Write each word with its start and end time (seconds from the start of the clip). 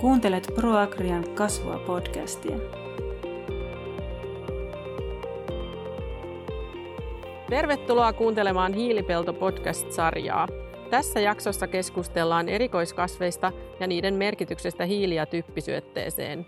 Kuuntelet 0.00 0.52
ProAgrian 0.54 1.34
kasvua 1.34 1.78
podcastia. 1.78 2.56
Tervetuloa 7.50 8.12
kuuntelemaan 8.12 8.72
Hiilipelto 8.72 9.32
podcast-sarjaa. 9.32 10.48
Tässä 10.90 11.20
jaksossa 11.20 11.66
keskustellaan 11.66 12.48
erikoiskasveista 12.48 13.52
ja 13.80 13.86
niiden 13.86 14.14
merkityksestä 14.14 14.84
hiili- 14.84 15.14
ja 15.14 15.26
typpisyötteeseen. 15.26 16.46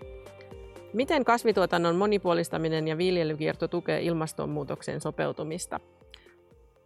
Miten 0.93 1.25
kasvituotannon 1.25 1.95
monipuolistaminen 1.95 2.87
ja 2.87 2.97
viljelykierto 2.97 3.67
tukee 3.67 4.01
ilmastonmuutoksen 4.01 5.01
sopeutumista? 5.01 5.79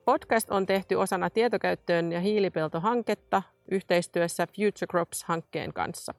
Podcast 0.05 0.51
on 0.51 0.65
tehty 0.65 0.95
osana 0.95 1.29
tietokäyttöön 1.29 2.11
ja 2.11 2.19
hiilipeltohanketta 2.19 3.43
yhteistyössä 3.71 4.47
Future 4.47 4.87
Crops-hankkeen 4.91 5.73
kanssa. 5.73 6.13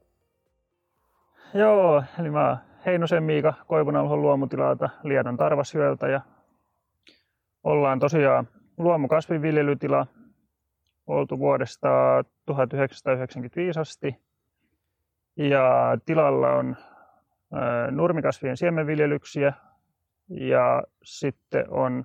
Joo, 1.55 2.03
eli 2.21 2.31
mä 2.31 2.59
Heinosen 2.87 3.23
Miika 3.23 3.55
Koivunalhon 3.67 4.23
luomutilalta 4.23 4.89
Liedon 5.03 5.37
Tarvasjoelta 5.37 6.09
ja 6.09 6.21
ollaan 7.65 7.99
tosiaan 7.99 8.49
luomukasvinviljelytila 8.79 10.07
oltu 11.07 11.39
vuodesta 11.39 11.89
1995 12.47 13.81
asti. 13.81 14.17
Ja 15.37 15.99
tilalla 16.07 16.53
on 16.53 16.77
nurmikasvien 17.91 18.57
siemenviljelyksiä 18.57 19.53
ja 20.29 20.83
sitten 21.03 21.71
on 21.71 22.05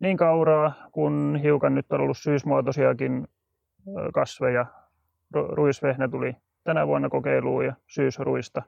niin 0.00 0.16
kauraa 0.16 0.72
kuin 0.92 1.36
hiukan 1.42 1.74
nyt 1.74 1.92
on 1.92 2.00
ollut 2.00 2.18
syysmuotoisiakin 2.18 3.28
kasveja. 4.14 4.66
Ruisvehnä 5.32 6.08
tuli 6.08 6.36
tänä 6.64 6.86
vuonna 6.86 7.08
kokeiluun 7.08 7.64
ja 7.64 7.74
syysruista. 7.86 8.62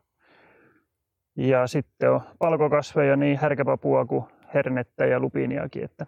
Ja 1.37 1.67
sitten 1.67 2.13
on 2.13 2.21
palkokasveja, 2.39 3.17
niin 3.17 3.39
härkäpapua 3.39 4.07
kuin 4.07 4.25
hernettä 4.55 5.07
ja 5.07 5.21
lupiiniakin, 5.21 5.85
että, 5.85 6.07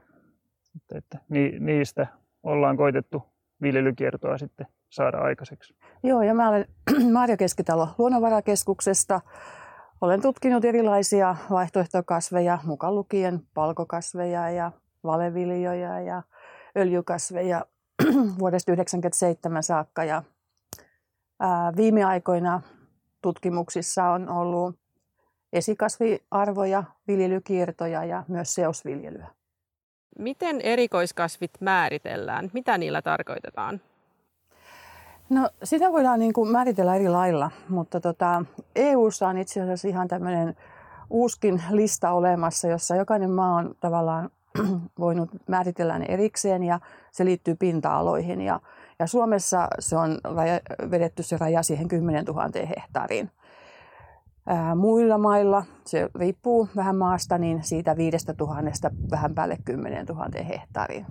että, 0.76 0.98
että 0.98 1.18
niistä 1.60 2.06
ollaan 2.42 2.76
koitettu 2.76 3.22
viljelykiertoa 3.62 4.38
sitten 4.38 4.66
saada 4.90 5.18
aikaiseksi. 5.18 5.74
Joo, 6.02 6.22
ja 6.22 6.34
mä 6.34 6.48
olen 6.48 6.66
Marja 7.12 7.36
Keskitalo 7.36 7.88
Luonnonvarakeskuksesta. 7.98 9.20
Olen 10.00 10.22
tutkinut 10.22 10.64
erilaisia 10.64 11.36
vaihtoehtokasveja, 11.50 12.58
mukaan 12.64 12.94
lukien 12.94 13.40
palkokasveja 13.54 14.50
ja 14.50 14.72
valeviljoja 15.04 16.00
ja 16.00 16.22
öljykasveja 16.76 17.64
vuodesta 18.40 18.72
1997 18.72 19.62
saakka. 19.62 20.04
Ja 20.04 20.22
viime 21.76 22.04
aikoina 22.04 22.60
tutkimuksissa 23.22 24.04
on 24.04 24.28
ollut 24.28 24.76
esikasviarvoja, 25.52 26.84
viljelykiertoja 27.08 28.04
ja 28.04 28.24
myös 28.28 28.54
seosviljelyä. 28.54 29.26
Miten 30.18 30.60
erikoiskasvit 30.60 31.50
määritellään? 31.60 32.50
Mitä 32.52 32.78
niillä 32.78 33.02
tarkoitetaan? 33.02 33.80
No 35.30 35.50
sitä 35.64 35.92
voidaan 35.92 36.18
niin 36.18 36.32
kuin 36.32 36.50
määritellä 36.50 36.96
eri 36.96 37.08
lailla, 37.08 37.50
mutta 37.68 38.00
tota, 38.00 38.44
EU:ssa 38.76 39.28
on 39.28 39.38
itse 39.38 39.60
asiassa 39.62 39.88
ihan 39.88 40.08
tämmöinen 40.08 40.56
uuskin 41.10 41.62
lista 41.70 42.10
olemassa, 42.10 42.68
jossa 42.68 42.96
jokainen 42.96 43.30
maa 43.30 43.54
on 43.54 43.74
tavallaan 43.80 44.30
voinut 45.00 45.30
määritellä 45.46 45.98
ne 45.98 46.06
erikseen 46.08 46.62
ja 46.62 46.80
se 47.12 47.24
liittyy 47.24 47.54
pinta-aloihin. 47.54 48.40
Ja, 48.40 48.60
ja 48.98 49.06
Suomessa 49.06 49.68
se 49.78 49.96
on 49.96 50.18
raja, 50.24 50.60
vedetty 50.90 51.22
se 51.22 51.36
raja 51.36 51.62
siihen 51.62 51.88
10 51.88 52.24
000 52.24 52.50
hehtaariin. 52.68 53.30
Ää, 54.46 54.74
muilla 54.74 55.18
mailla, 55.18 55.64
se 55.84 56.08
riippuu 56.14 56.68
vähän 56.76 56.96
maasta, 56.96 57.38
niin 57.38 57.62
siitä 57.62 57.96
5 57.96 58.26
000 58.40 58.62
vähän 59.10 59.34
päälle 59.34 59.58
10 59.64 60.06
000 60.06 60.26
hehtaariin. 60.48 61.06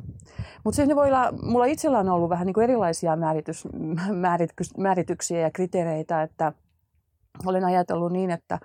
Mutta 0.64 0.76
siinä 0.76 0.96
voi 0.96 1.08
olla, 1.08 1.34
mulla 1.42 1.66
itsellä 1.66 2.00
on 2.00 2.10
ollut 2.10 2.30
vähän 2.30 2.46
niin 2.46 2.54
kuin 2.54 2.64
erilaisia 2.64 3.16
määritys, 3.16 3.68
määrityksiä 4.78 5.40
ja 5.40 5.52
kriteereitä, 5.52 6.22
että 6.22 6.54
olen 7.46 7.66
ajatellut 7.66 8.12
niin, 8.12 8.32
että 8.32 8.60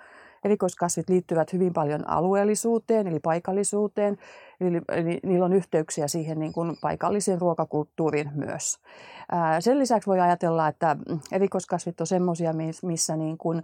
erikoiskasvit 0.44 1.08
liittyvät 1.08 1.52
hyvin 1.52 1.72
paljon 1.72 2.08
alueellisuuteen, 2.08 3.06
eli 3.06 3.18
paikallisuuteen, 3.18 4.18
eli, 4.60 4.80
eli 4.88 5.20
niillä 5.22 5.44
on 5.44 5.52
yhteyksiä 5.52 6.08
siihen 6.08 6.38
niin 6.38 6.52
kuin 6.52 6.76
paikalliseen 6.80 7.40
ruokakulttuuriin 7.40 8.30
myös. 8.34 8.78
Ää, 9.32 9.60
sen 9.60 9.78
lisäksi 9.78 10.06
voi 10.06 10.20
ajatella, 10.20 10.68
että 10.68 10.96
erikoiskasvit 11.32 12.00
on 12.00 12.06
semmoisia, 12.06 12.54
missä 12.82 13.16
niin 13.16 13.38
kuin 13.38 13.62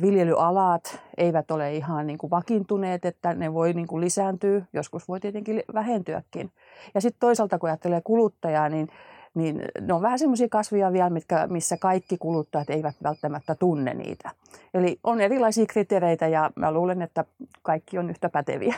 viljelyalat 0.00 1.00
eivät 1.16 1.50
ole 1.50 1.74
ihan 1.74 2.06
niin 2.06 2.18
kuin 2.18 2.30
vakiintuneet, 2.30 3.04
että 3.04 3.34
ne 3.34 3.54
voi 3.54 3.72
niin 3.72 3.86
kuin 3.86 4.00
lisääntyä, 4.00 4.62
joskus 4.72 5.08
voi 5.08 5.20
tietenkin 5.20 5.62
vähentyäkin. 5.74 6.50
Ja 6.94 7.00
sitten 7.00 7.20
toisaalta 7.20 7.58
kun 7.58 7.68
ajattelee 7.68 8.00
kuluttajaa, 8.00 8.68
niin, 8.68 8.88
niin 9.38 9.62
ne 9.80 9.94
on 9.94 10.02
vähän 10.02 10.18
semmoisia 10.18 10.48
kasvia 10.50 10.92
vielä, 10.92 11.10
mitkä, 11.10 11.46
missä 11.46 11.76
kaikki 11.76 12.18
kuluttajat 12.18 12.70
eivät 12.70 12.96
välttämättä 13.02 13.54
tunne 13.54 13.94
niitä. 13.94 14.30
Eli 14.74 14.98
on 15.04 15.20
erilaisia 15.20 15.66
kriteereitä 15.66 16.26
ja 16.26 16.50
mä 16.56 16.72
luulen, 16.72 17.02
että 17.02 17.24
kaikki 17.62 17.98
on 17.98 18.10
yhtä 18.10 18.28
päteviä. 18.28 18.74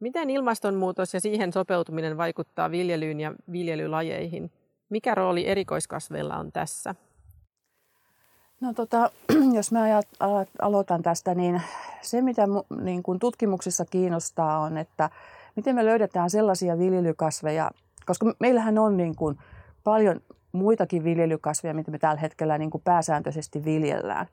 Miten 0.00 0.30
ilmastonmuutos 0.30 1.14
ja 1.14 1.20
siihen 1.20 1.52
sopeutuminen 1.52 2.16
vaikuttaa 2.16 2.70
viljelyyn 2.70 3.20
ja 3.20 3.32
viljelylajeihin? 3.52 4.50
Mikä 4.88 5.14
rooli 5.14 5.46
erikoiskasveilla 5.46 6.36
on 6.36 6.52
tässä? 6.52 6.94
No 8.60 8.72
tota, 8.72 9.10
jos 9.56 9.72
mä 9.72 9.80
aloitan 10.62 11.02
tästä, 11.02 11.34
niin 11.34 11.62
se 12.02 12.22
mitä 12.22 12.42
niin 12.80 13.02
kun 13.02 13.18
tutkimuksissa 13.18 13.84
kiinnostaa 13.84 14.58
on, 14.58 14.78
että 14.78 15.10
miten 15.56 15.74
me 15.74 15.84
löydetään 15.84 16.30
sellaisia 16.30 16.78
viljelykasveja, 16.78 17.70
koska 18.06 18.34
meillähän 18.40 18.78
on 18.78 18.96
niin 18.96 19.16
kun 19.16 19.38
paljon 19.84 20.20
muitakin 20.52 21.04
viljelykasveja, 21.04 21.74
mitä 21.74 21.90
me 21.90 21.98
tällä 21.98 22.20
hetkellä 22.20 22.58
niin 22.58 22.70
kuin 22.70 22.82
pääsääntöisesti 22.84 23.64
viljellään. 23.64 24.26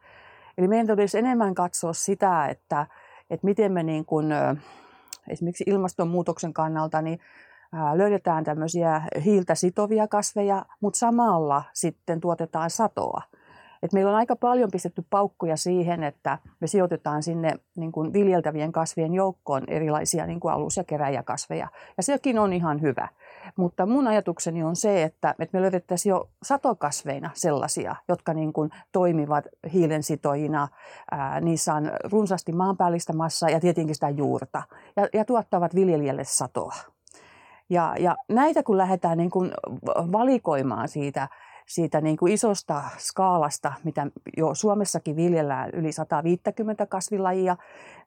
Eli 0.57 0.67
meidän 0.67 0.88
tulisi 0.88 1.17
enemmän 1.17 1.56
katsoa 1.56 1.94
sitä, 1.94 2.47
että, 2.47 2.88
että 3.29 3.45
miten 3.45 3.72
me 3.72 3.84
niin 3.84 4.06
kuin, 4.06 4.25
esimerkiksi 5.29 5.63
ilmastonmuutoksen 5.67 6.53
kannalta 6.53 7.01
niin 7.01 7.19
löydetään 7.94 8.44
tämmöisiä 8.44 9.01
hiiltä 9.25 9.56
sitovia 9.56 10.07
kasveja, 10.07 10.66
mutta 10.81 11.00
samalla 11.00 11.63
sitten 11.73 12.22
tuotetaan 12.22 12.69
satoa. 12.69 13.22
Et 13.84 13.94
meillä 13.94 14.11
on 14.11 14.17
aika 14.17 14.35
paljon 14.35 14.72
pistetty 14.72 15.05
paukkuja 15.09 15.57
siihen, 15.57 16.03
että 16.03 16.38
me 16.59 16.67
sijoitetaan 16.67 17.23
sinne 17.23 17.53
niin 17.75 17.91
kuin 17.91 18.13
viljeltävien 18.13 18.72
kasvien 18.72 19.13
joukkoon 19.13 19.63
erilaisia 19.67 20.25
niin 20.25 20.40
kuin 20.40 20.53
alus- 20.53 20.78
ja 20.78 20.84
keräjäkasveja. 20.84 21.67
Ja 21.97 22.03
sekin 22.03 22.40
on 22.40 22.53
ihan 22.53 22.81
hyvä. 22.81 23.07
Mutta 23.56 23.86
mun 23.86 24.08
ajatukseni 24.08 24.64
on 24.64 24.76
se, 24.76 25.04
että, 25.04 25.36
että 25.40 25.58
me 25.58 25.62
löydettäisiin 25.62 26.12
jo 26.12 26.30
satokasveina 26.44 27.30
sellaisia, 27.34 27.96
jotka 28.08 28.34
niin 28.34 28.54
kuin 28.54 28.70
toimivat 28.92 29.46
hiilensitoina. 29.74 30.68
Ää, 31.12 31.42
niissä 31.42 31.74
on 31.74 31.92
runsaasti 32.12 32.52
maanpäällistä 32.52 33.14
massaa 33.14 33.50
ja 33.50 33.59
tietenkin 33.59 33.96
sitä 33.96 34.09
juurta 34.09 34.64
ja, 34.96 35.08
ja 35.14 35.26
tuottavat 35.26 35.76
viljelijälle 35.76 36.24
satoa. 36.24 36.76
Ja, 37.70 37.96
ja 38.00 38.18
näitä 38.30 38.64
kun 38.64 38.78
lähdetään 38.78 39.18
niin 39.18 39.30
kuin 39.30 39.52
valikoimaan 40.12 40.88
siitä 40.88 41.28
siitä 41.66 42.02
niin 42.02 42.18
kuin 42.18 42.34
isosta 42.34 42.84
skaalasta, 42.98 43.74
mitä 43.84 44.08
jo 44.38 44.53
Suomessakin 44.53 45.16
viljellään 45.16 45.70
yli 45.74 45.92
150 45.92 46.86
kasvilajia, 46.86 47.58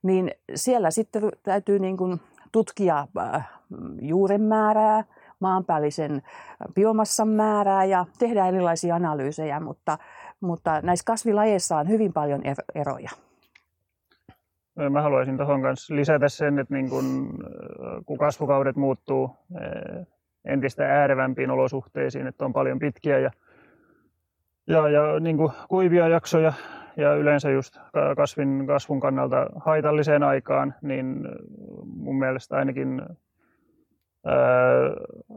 niin 0.03 0.31
siellä 0.55 0.91
sitten 0.91 1.23
täytyy 1.43 1.79
niin 1.79 1.97
kuin 1.97 2.21
tutkia 2.53 3.09
juuren 4.01 4.43
määrää, 4.43 5.05
maanpäällisen 5.41 6.23
biomassan 6.75 7.29
määrää 7.29 7.85
ja 7.85 8.07
tehdä 8.19 8.47
erilaisia 8.47 8.95
analyysejä, 8.95 9.61
mutta, 9.61 9.99
mutta 10.41 10.81
näissä 10.81 11.05
kasvilajeissa 11.07 11.77
on 11.77 11.89
hyvin 11.89 12.13
paljon 12.13 12.43
eroja. 12.75 13.11
Mä 14.91 15.03
haluaisin 15.03 15.37
tuohon 15.37 15.63
kanssa 15.63 15.97
lisätä 15.97 16.29
sen, 16.29 16.59
että 16.59 16.75
niin 16.75 16.91
kun, 16.91 17.35
kun 18.07 18.19
kasvukaudet 18.19 18.77
muuttuu 18.77 19.31
entistä 20.45 21.01
äärevämpiin 21.01 21.51
olosuhteisiin, 21.51 22.27
että 22.27 22.45
on 22.45 22.53
paljon 22.53 22.79
pitkiä 22.79 23.19
ja 23.19 23.31
ja, 24.67 24.89
ja 24.89 25.21
niin 25.21 25.37
kuin 25.37 25.53
kuivia 25.69 26.09
jaksoja 26.09 26.53
ja 26.97 27.15
yleensä 27.15 27.51
just 27.51 27.79
kasvin 28.17 28.65
kasvun 28.67 29.01
kannalta 29.01 29.47
haitalliseen 29.57 30.23
aikaan, 30.23 30.75
niin 30.83 31.29
mun 31.85 32.19
mielestä 32.19 32.57
ainakin 32.57 33.03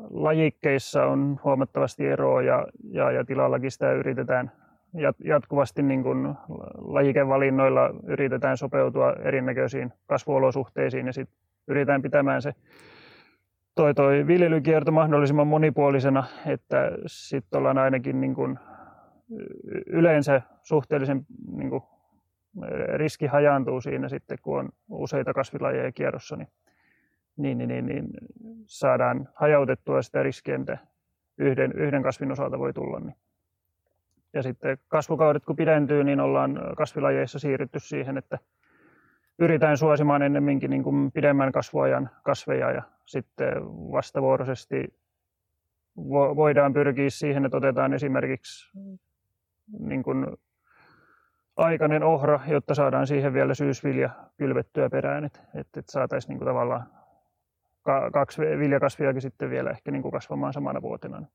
lajikkeissa 0.09 1.05
on 1.05 1.39
huomattavasti 1.43 2.07
eroa 2.07 2.41
ja, 2.41 2.67
ja, 2.91 3.11
ja 3.11 3.25
tilallakin 3.25 3.71
sitä 3.71 3.91
yritetään 3.91 4.51
jatkuvasti 5.23 5.83
niin 5.83 6.03
kuin 6.03 6.35
lajikevalinnoilla 6.77 7.89
yritetään 8.03 8.57
sopeutua 8.57 9.13
erinäköisiin 9.13 9.93
kasvuolosuhteisiin 10.07 11.07
ja 11.07 11.13
sitten 11.13 11.37
yritetään 11.67 12.01
pitämään 12.01 12.41
se 12.41 12.53
toi, 13.75 13.93
toi 13.93 14.27
viljelykierto 14.27 14.91
mahdollisimman 14.91 15.47
monipuolisena, 15.47 16.23
että 16.45 16.91
sitten 17.05 17.57
ollaan 17.57 17.77
ainakin 17.77 18.21
niin 18.21 18.35
kuin 18.35 18.59
yleensä 19.87 20.41
suhteellisen 20.63 21.25
niin 21.51 21.69
kuin, 21.69 21.83
riski 22.93 23.27
hajaantuu 23.27 23.81
siinä 23.81 24.09
sitten, 24.09 24.37
kun 24.41 24.59
on 24.59 24.69
useita 24.89 25.33
kasvilajeja 25.33 25.91
kierrossa, 25.91 26.35
niin, 26.35 26.47
niin, 27.41 27.57
niin, 27.57 27.67
niin, 27.69 27.85
niin 27.85 28.09
saadaan 28.65 29.29
hajautettua 29.35 30.01
sitä 30.01 30.23
riskiä, 30.23 30.57
mitä 30.57 30.77
yhden, 31.37 31.71
yhden 31.71 32.03
kasvin 32.03 32.31
osalta 32.31 32.59
voi 32.59 32.73
tulla. 32.73 32.99
Niin. 32.99 33.15
Ja 34.33 34.43
sitten 34.43 34.77
kasvukaudet 34.87 35.45
kun 35.45 35.55
pidentyy, 35.55 36.03
niin 36.03 36.19
ollaan 36.19 36.59
kasvilajeissa 36.77 37.39
siirrytty 37.39 37.79
siihen, 37.79 38.17
että 38.17 38.39
pyritään 39.37 39.77
suosimaan 39.77 40.21
ennemminkin 40.21 40.69
niin 40.69 40.83
kuin 40.83 41.11
pidemmän 41.11 41.51
kasvuajan 41.51 42.09
kasveja 42.23 42.71
ja 42.71 42.81
sitten 43.05 43.53
vastavuoroisesti 43.65 44.93
voidaan 46.35 46.73
pyrkiä 46.73 47.09
siihen, 47.09 47.45
että 47.45 47.57
otetaan 47.57 47.93
esimerkiksi 47.93 48.77
niin 49.79 50.03
kuin 50.03 50.27
aikainen 51.57 52.03
ohra, 52.03 52.39
jotta 52.47 52.75
saadaan 52.75 53.07
siihen 53.07 53.33
vielä 53.33 53.53
syysvilja 53.53 54.09
kylvettyä 54.37 54.89
perään, 54.89 55.25
että, 55.25 55.39
että 55.55 55.81
saataisiin 55.85 56.29
niin 56.29 56.37
kuin 56.37 56.47
tavallaan 56.47 56.98
kaksi 58.13 58.41
viljakasviakin 58.41 59.21
sitten 59.21 59.49
vielä 59.49 59.69
ehkä 59.69 59.91
niin 59.91 60.01
kuin 60.01 60.11
kasvamaan 60.11 60.53
samana 60.53 60.81
vuotena. 60.81 61.27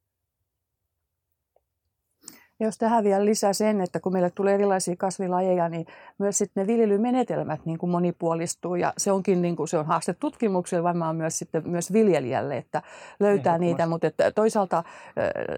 Jos 2.60 2.78
tähän 2.78 3.04
vielä 3.04 3.24
lisää 3.24 3.52
sen, 3.52 3.80
että 3.80 4.00
kun 4.00 4.12
meille 4.12 4.30
tulee 4.30 4.54
erilaisia 4.54 4.96
kasvilajeja, 4.96 5.68
niin 5.68 5.86
myös 6.18 6.38
sitten 6.38 6.62
ne 6.62 6.66
viljelymenetelmät 6.66 7.60
niin 7.64 7.78
kuin 7.78 7.90
monipuolistuu. 7.90 8.74
Ja 8.74 8.92
se 8.98 9.12
onkin 9.12 9.42
niin 9.42 9.56
kuin, 9.56 9.68
se 9.68 9.78
on 9.78 9.86
haaste 9.86 10.14
tutkimukselle, 10.14 10.82
varmaan 10.82 11.16
myös, 11.16 11.38
sitten, 11.38 11.62
myös 11.68 11.92
viljelijälle, 11.92 12.56
että 12.56 12.82
löytää 13.20 13.58
niitä. 13.58 13.86
Mutta 13.86 14.06
että 14.06 14.30
toisaalta 14.30 14.84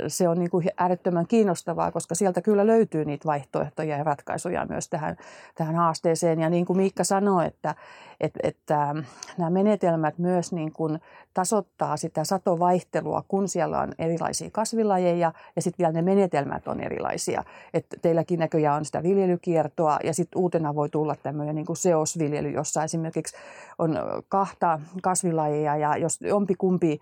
se 0.08 0.28
on 0.28 0.38
niin 0.38 0.50
kuin 0.50 0.69
äärettömän 0.76 1.26
kiinnostavaa, 1.26 1.93
koska 1.93 2.14
sieltä 2.14 2.43
kyllä 2.43 2.66
löytyy 2.66 3.04
niitä 3.04 3.26
vaihtoehtoja 3.26 3.96
ja 3.96 4.04
ratkaisuja 4.04 4.66
myös 4.66 4.88
tähän, 4.88 5.16
tähän 5.54 5.75
haasteeseen. 5.75 6.40
Ja 6.40 6.50
niin 6.50 6.66
kuin 6.66 6.76
Miikka 6.76 7.04
sanoi, 7.04 7.46
että, 7.46 7.75
että, 8.20 8.40
että 8.42 8.94
nämä 9.38 9.50
menetelmät 9.50 10.19
myös 10.19 10.52
niin 10.52 10.72
kuin 10.72 11.00
tasoittaa 11.34 11.96
sitä 11.96 12.25
satovaihtelua, 12.25 13.25
kun 13.28 13.49
siellä 13.49 13.81
on 13.81 13.92
erilaisia 13.99 14.50
kasvilajeja 14.52 15.32
ja 15.56 15.62
sitten 15.62 15.84
vielä 15.84 15.92
ne 15.92 16.02
menetelmät 16.02 16.69
on 16.69 16.85
erilaisia. 16.86 17.44
Et 17.74 17.86
teilläkin 18.02 18.38
näköjään 18.38 18.76
on 18.76 18.84
sitä 18.84 19.02
viljelykiertoa 19.02 19.98
ja 20.04 20.14
sitten 20.14 20.38
uutena 20.40 20.74
voi 20.74 20.88
tulla 20.88 21.16
tämmöinen 21.22 21.54
niin 21.54 21.66
kuin 21.66 21.76
seosviljely, 21.76 22.50
jossa 22.50 22.84
esimerkiksi 22.84 23.36
on 23.78 23.98
kahta 24.28 24.80
kasvilajia 25.02 25.76
ja 25.76 25.96
jos 25.96 26.20
jompi 26.20 26.54
kumpi 26.54 27.00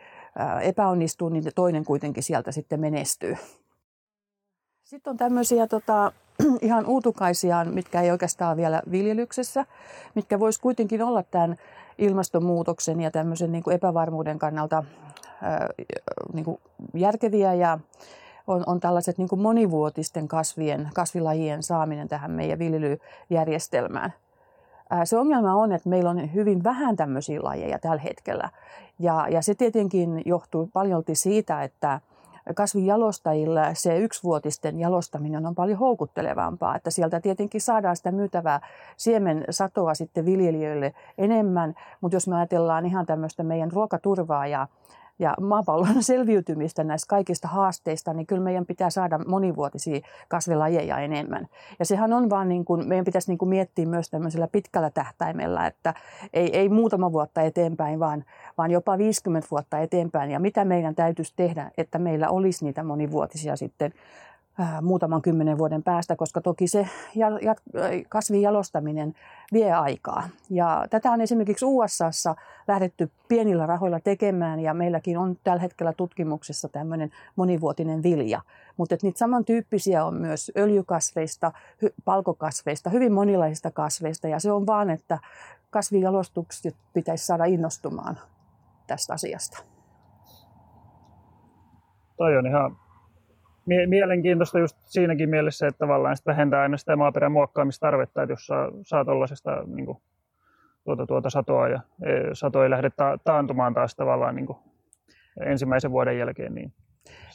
epäonnistuu, 0.63 1.29
niin 1.29 1.45
toinen 1.55 1.85
kuitenkin 1.85 2.23
sieltä 2.23 2.53
sitten 2.53 2.81
menestyy. 2.81 3.37
Sitten 4.85 5.11
on 5.11 5.17
tämmöisiä 5.17 5.67
tota, 5.67 6.13
ihan 6.63 6.87
uutukaisia, 6.87 7.65
mitkä 7.65 8.01
ei 8.01 8.11
oikeastaan 8.11 8.57
vielä 8.57 8.83
viljelyksessä, 8.91 9.67
mitkä 10.15 10.41
voisi 10.41 10.61
kuitenkin 10.61 11.03
olla 11.03 11.23
tämän 11.23 11.57
ilmastonmuutoksen 11.99 13.01
ja 13.01 13.11
tämmöisen 13.11 13.53
niin 13.53 13.65
kuin 13.65 13.75
epävarmuuden 13.75 14.39
kannalta 14.39 14.85
ää, 15.43 15.69
niin 16.33 16.45
kuin 16.45 16.59
järkeviä 16.95 17.55
ja 17.55 17.79
on, 18.47 18.63
on 18.67 18.81
tällaiset 18.81 19.19
niin 19.19 19.29
monivuotisten 19.37 20.29
kasvien, 20.29 20.89
kasvilajien 20.95 21.63
saaminen 21.63 22.09
tähän 22.09 22.31
meidän 22.31 22.59
viljelyjärjestelmään. 22.59 24.13
Se 25.05 25.19
ongelma 25.19 25.55
on, 25.55 25.73
että 25.73 25.89
meillä 25.89 26.11
on 26.11 26.35
hyvin 26.35 26.65
vähän 26.65 26.97
tämmöisiä 26.97 27.41
lajeja 27.43 27.79
tällä 27.79 28.03
hetkellä. 28.03 28.51
Ja, 28.99 29.27
ja 29.29 29.43
se 29.43 29.55
tietenkin 29.55 30.23
johtuu 30.25 30.71
paljolti 30.73 31.15
siitä, 31.15 31.63
että 31.63 32.01
kasvijalostajilla 32.55 33.75
se 33.75 33.99
yksivuotisten 33.99 34.81
jalostaminen 34.81 35.47
on 35.47 35.55
paljon 35.55 35.79
houkuttelevampaa, 35.79 36.77
että 36.77 36.91
sieltä 36.91 37.21
tietenkin 37.21 37.61
saadaan 37.61 37.97
sitä 37.97 38.13
myytävää 38.13 38.61
siemen 38.97 39.45
satoa 39.51 39.95
sitten 39.95 40.25
viljelijöille 40.25 40.95
enemmän, 41.19 41.75
mutta 42.01 42.17
jos 42.17 42.29
me 42.29 42.37
ajatellaan 42.37 42.87
ihan 42.87 43.07
tämmöistä 43.07 43.43
meidän 43.43 43.73
ruokaturvaa 43.73 44.47
ja 44.47 44.69
ja 45.19 45.35
maapallon 45.41 46.03
selviytymistä 46.13 46.85
näistä 46.85 47.09
kaikista 47.09 47.49
haasteista, 47.49 48.15
niin 48.15 48.27
kyllä 48.27 48.43
meidän 48.43 48.67
pitää 48.67 48.91
saada 48.91 49.19
monivuotisia 49.27 50.01
kasvilajeja 50.29 50.99
enemmän. 50.99 51.49
Ja 51.79 51.85
sehän 51.85 52.13
on 52.13 52.31
vaan 52.31 52.49
niin 52.49 52.65
kuin, 52.65 52.89
meidän 52.89 53.05
pitäisi 53.05 53.31
niin 53.31 53.39
kuin 53.39 53.49
miettiä 53.49 53.87
myös 53.87 54.11
tämmöisellä 54.11 54.49
pitkällä 54.49 54.91
tähtäimellä, 54.91 55.67
että 55.67 55.95
ei, 56.33 56.57
ei 56.57 56.69
muutama 56.69 57.13
vuotta 57.13 57.43
eteenpäin, 57.43 58.01
vaan, 58.01 58.25
vaan 58.59 58.71
jopa 58.71 58.99
50 58.99 59.49
vuotta 59.51 59.79
eteenpäin. 59.79 60.31
Ja 60.31 60.41
mitä 60.41 60.65
meidän 60.65 60.95
täytyisi 60.95 61.33
tehdä, 61.37 61.71
että 61.79 61.99
meillä 61.99 62.29
olisi 62.29 62.65
niitä 62.65 62.83
monivuotisia 62.83 63.57
sitten 63.57 63.93
muutaman 64.83 65.23
kymmenen 65.23 65.59
vuoden 65.59 65.83
päästä, 65.83 66.17
koska 66.17 66.41
toki 66.41 66.67
se 66.67 66.89
kasvin 68.09 68.43
jalostaminen 68.43 69.15
vie 69.53 69.73
aikaa. 69.73 70.29
Ja 70.51 70.87
tätä 70.91 71.11
on 71.11 71.21
esimerkiksi 71.21 71.65
USAssa 71.65 72.35
lähdetty 72.69 73.11
pienillä 73.29 73.67
rahoilla 73.67 74.01
tekemään 74.01 74.61
ja 74.61 74.75
meilläkin 74.75 75.19
on 75.19 75.37
tällä 75.45 75.63
hetkellä 75.63 75.93
tutkimuksessa 75.93 76.69
tämmöinen 76.69 77.11
monivuotinen 77.37 78.03
vilja. 78.03 78.41
Mutta 78.77 78.97
niitä 79.03 79.19
samantyyppisiä 79.19 80.05
on 80.05 80.15
myös 80.15 80.53
öljykasveista, 80.57 81.53
palkokasveista, 82.05 82.91
hyvin 82.91 83.13
monilaisista 83.13 83.71
kasveista 83.71 84.29
ja 84.29 84.41
se 84.41 84.53
on 84.53 84.67
vaan, 84.67 84.91
että 84.91 85.19
kasvijalostukset 85.71 86.77
pitäisi 86.93 87.27
saada 87.27 87.45
innostumaan 87.45 88.19
tästä 88.87 89.13
asiasta. 89.13 89.63
Toi 92.17 92.37
on 92.37 92.47
ihan 92.47 92.77
mielenkiintoista 93.67 94.59
just 94.59 94.77
siinäkin 94.85 95.31
mielessä, 95.31 95.67
että 95.67 95.79
tavallaan 95.79 96.17
sitä 96.17 96.31
vähentää 96.31 96.63
aina 96.63 96.77
sitä 96.77 96.97
maaperän 96.97 97.33
muokkaamistarvetta, 97.33 98.23
että 98.23 98.33
jos 98.33 98.47
saa, 98.47 98.71
saa 98.83 99.05
tuollaisesta 99.05 99.65
niin 99.67 99.87
kuin, 99.87 99.99
tuota, 100.85 101.07
tuota 101.07 101.31
satoa 101.31 101.69
ja 101.69 101.81
e, 102.03 102.11
sato 102.33 102.63
ei 102.63 102.71
lähde 102.71 102.91
ta, 102.91 103.19
taantumaan 103.25 103.75
taas 103.75 103.97
tavallaan 103.97 104.37
niin 104.37 104.47
kuin, 104.47 104.59
ensimmäisen 105.41 105.91
vuoden 105.91 106.19
jälkeen, 106.19 106.55
niin 106.55 106.73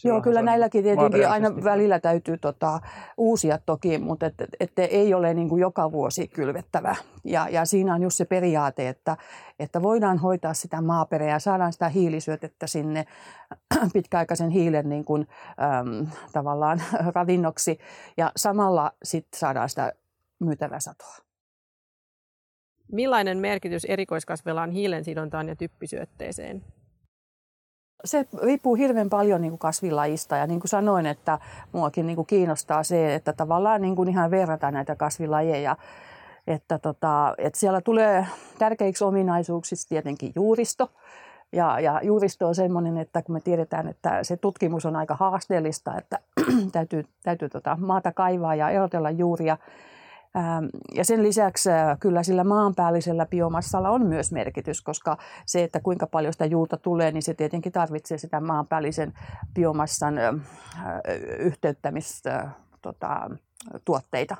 Joo, 0.03 0.21
kyllä 0.21 0.41
näilläkin 0.41 0.83
tietenkin 0.83 1.29
aina 1.29 1.63
välillä 1.63 1.99
täytyy 1.99 2.37
tota, 2.37 2.79
uusia 3.17 3.59
toki, 3.65 3.97
mutta 3.97 4.25
et, 4.25 4.41
et, 4.41 4.49
et 4.59 4.79
ei 4.79 5.13
ole 5.13 5.33
niin 5.33 5.49
kuin 5.49 5.61
joka 5.61 5.91
vuosi 5.91 6.27
kylvettävä. 6.27 6.95
Ja, 7.23 7.47
ja 7.49 7.65
siinä 7.65 7.93
on 7.93 8.03
just 8.03 8.17
se 8.17 8.25
periaate, 8.25 8.89
että, 8.89 9.17
että 9.59 9.81
voidaan 9.81 10.17
hoitaa 10.17 10.53
sitä 10.53 10.81
maaperää 10.81 11.29
ja 11.29 11.39
saadaan 11.39 11.73
sitä 11.73 11.89
hiilisyötettä 11.89 12.67
sinne 12.67 13.05
pitkäaikaisen 13.93 14.49
hiilen 14.49 14.89
niin 14.89 15.05
kuin, 15.05 15.27
äm, 15.79 16.07
tavallaan 16.33 16.81
ravinnoksi 17.15 17.79
ja 18.17 18.31
samalla 18.35 18.91
sitten 19.03 19.39
saadaan 19.39 19.69
sitä 19.69 19.93
myytävää 20.39 20.79
satoa. 20.79 21.15
Millainen 22.91 23.37
merkitys 23.37 23.85
erikoiskasveilla 23.85 24.61
on 24.61 24.71
hiilensidontaan 24.71 25.47
ja 25.47 25.55
typpisyötteeseen? 25.55 26.63
Se 28.05 28.25
riippuu 28.43 28.75
hirveän 28.75 29.09
paljon 29.09 29.41
niin 29.41 29.51
kuin 29.51 29.59
kasvilajista 29.59 30.37
ja 30.37 30.47
niin 30.47 30.59
kuin 30.59 30.69
sanoin, 30.69 31.05
että 31.05 31.39
muakin 31.71 32.07
niin 32.07 32.15
kuin 32.15 32.25
kiinnostaa 32.25 32.83
se, 32.83 33.15
että 33.15 33.33
tavallaan 33.33 33.81
niin 33.81 33.95
kuin 33.95 34.09
ihan 34.09 34.31
verrata 34.31 34.71
näitä 34.71 34.95
kasvilajeja. 34.95 35.75
Että, 36.47 36.79
tota, 36.79 37.35
että 37.37 37.59
siellä 37.59 37.81
tulee 37.81 38.27
tärkeiksi 38.59 39.03
ominaisuuksiksi 39.03 39.89
tietenkin 39.89 40.31
juuristo. 40.35 40.91
Ja, 41.51 41.79
ja 41.79 41.99
juuristo 42.03 42.47
on 42.47 42.55
sellainen, 42.55 42.97
että 42.97 43.21
kun 43.21 43.35
me 43.35 43.41
tiedetään, 43.41 43.87
että 43.87 44.23
se 44.23 44.37
tutkimus 44.37 44.85
on 44.85 44.95
aika 44.95 45.15
haasteellista, 45.15 45.97
että 45.97 46.19
täytyy, 46.71 47.05
täytyy 47.23 47.49
tota 47.49 47.77
maata 47.81 48.11
kaivaa 48.11 48.55
ja 48.55 48.69
erotella 48.69 49.09
juuria, 49.09 49.57
ja 50.95 51.05
sen 51.05 51.23
lisäksi 51.23 51.69
äh, 51.69 51.99
kyllä 51.99 52.23
sillä 52.23 52.43
maanpäällisellä 52.43 53.25
biomassalla 53.25 53.89
on 53.89 54.05
myös 54.05 54.31
merkitys, 54.31 54.81
koska 54.81 55.17
se, 55.45 55.63
että 55.63 55.79
kuinka 55.79 56.07
paljon 56.07 56.33
sitä 56.33 56.45
juurta 56.45 56.77
tulee, 56.77 57.11
niin 57.11 57.23
se 57.23 57.33
tietenkin 57.33 57.71
tarvitsee 57.71 58.17
sitä 58.17 58.39
maanpäällisen 58.39 59.13
biomassan 59.53 60.17
äh, 60.17 60.35
yhteyttämistä 61.39 62.49
tota, 62.81 63.29
tuotteita. 63.85 64.35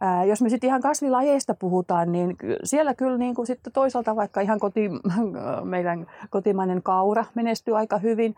Ää, 0.00 0.24
jos 0.24 0.42
me 0.42 0.48
sitten 0.48 0.68
ihan 0.68 0.80
kasvilajeista 0.80 1.54
puhutaan, 1.54 2.12
niin 2.12 2.36
siellä 2.64 2.94
kyllä 2.94 3.18
niin 3.18 3.34
kuin 3.34 3.46
sitten 3.46 3.72
toisaalta 3.72 4.16
vaikka 4.16 4.40
ihan 4.40 4.58
koti, 4.60 4.90
meidän 5.64 6.06
kotimainen 6.30 6.82
kaura 6.82 7.24
menestyy 7.34 7.78
aika 7.78 7.98
hyvin. 7.98 8.34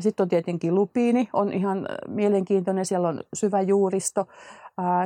Sitten 0.00 0.24
on 0.24 0.28
tietenkin 0.28 0.74
lupiini, 0.74 1.28
on 1.32 1.52
ihan 1.52 1.88
mielenkiintoinen, 2.08 2.86
siellä 2.86 3.08
on 3.08 3.20
syvä 3.34 3.60
juuristo. 3.60 4.28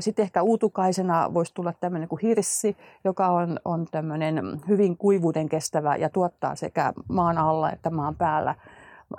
Sitten 0.01 0.23
ehkä 0.23 0.43
uutukaisena 0.43 1.35
voisi 1.35 1.55
tulla 1.55 1.73
tämmöinen 1.73 2.09
kuin 2.09 2.21
hirssi, 2.23 2.77
joka 3.05 3.29
on, 3.29 3.61
on 3.65 3.87
tämmöinen 3.91 4.61
hyvin 4.69 4.97
kuivuuden 4.97 5.49
kestävä 5.49 5.97
ja 5.97 6.11
tuottaa 6.11 6.55
sekä 6.55 6.93
maan 7.09 7.39
alla 7.39 7.71
että 7.73 7.91
maan 7.91 8.17
päällä 8.17 8.55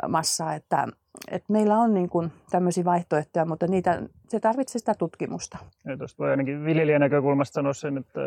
massaa. 0.08 0.54
Että 0.54 0.88
että 1.32 1.54
meillä 1.54 1.78
on 1.78 1.94
niin 1.94 2.10
kuin 2.10 2.32
tämmöisiä 2.50 2.86
vaihtoehtoja, 2.86 3.46
mutta 3.46 3.68
niitä, 3.68 4.02
se 4.28 4.40
tarvitsee 4.40 4.80
sitä 4.80 4.94
tutkimusta. 4.94 5.58
Ja 5.86 5.98
tuosta 5.98 6.24
voi 6.24 6.32
ainakin 6.32 6.66
viljelijän 6.66 7.02
näkökulmasta 7.02 7.54
sanoa 7.54 7.74
sen, 7.74 7.98
että, 7.98 8.22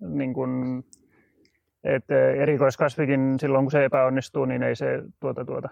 niin 0.00 0.34
kuin, 0.34 0.84
että 1.84 2.30
erikoiskasvikin 2.30 3.36
silloin 3.40 3.64
kun 3.64 3.70
se 3.70 3.84
epäonnistuu, 3.84 4.44
niin 4.44 4.62
ei 4.62 4.76
se 4.76 5.02
tuota, 5.20 5.44
tuota, 5.44 5.68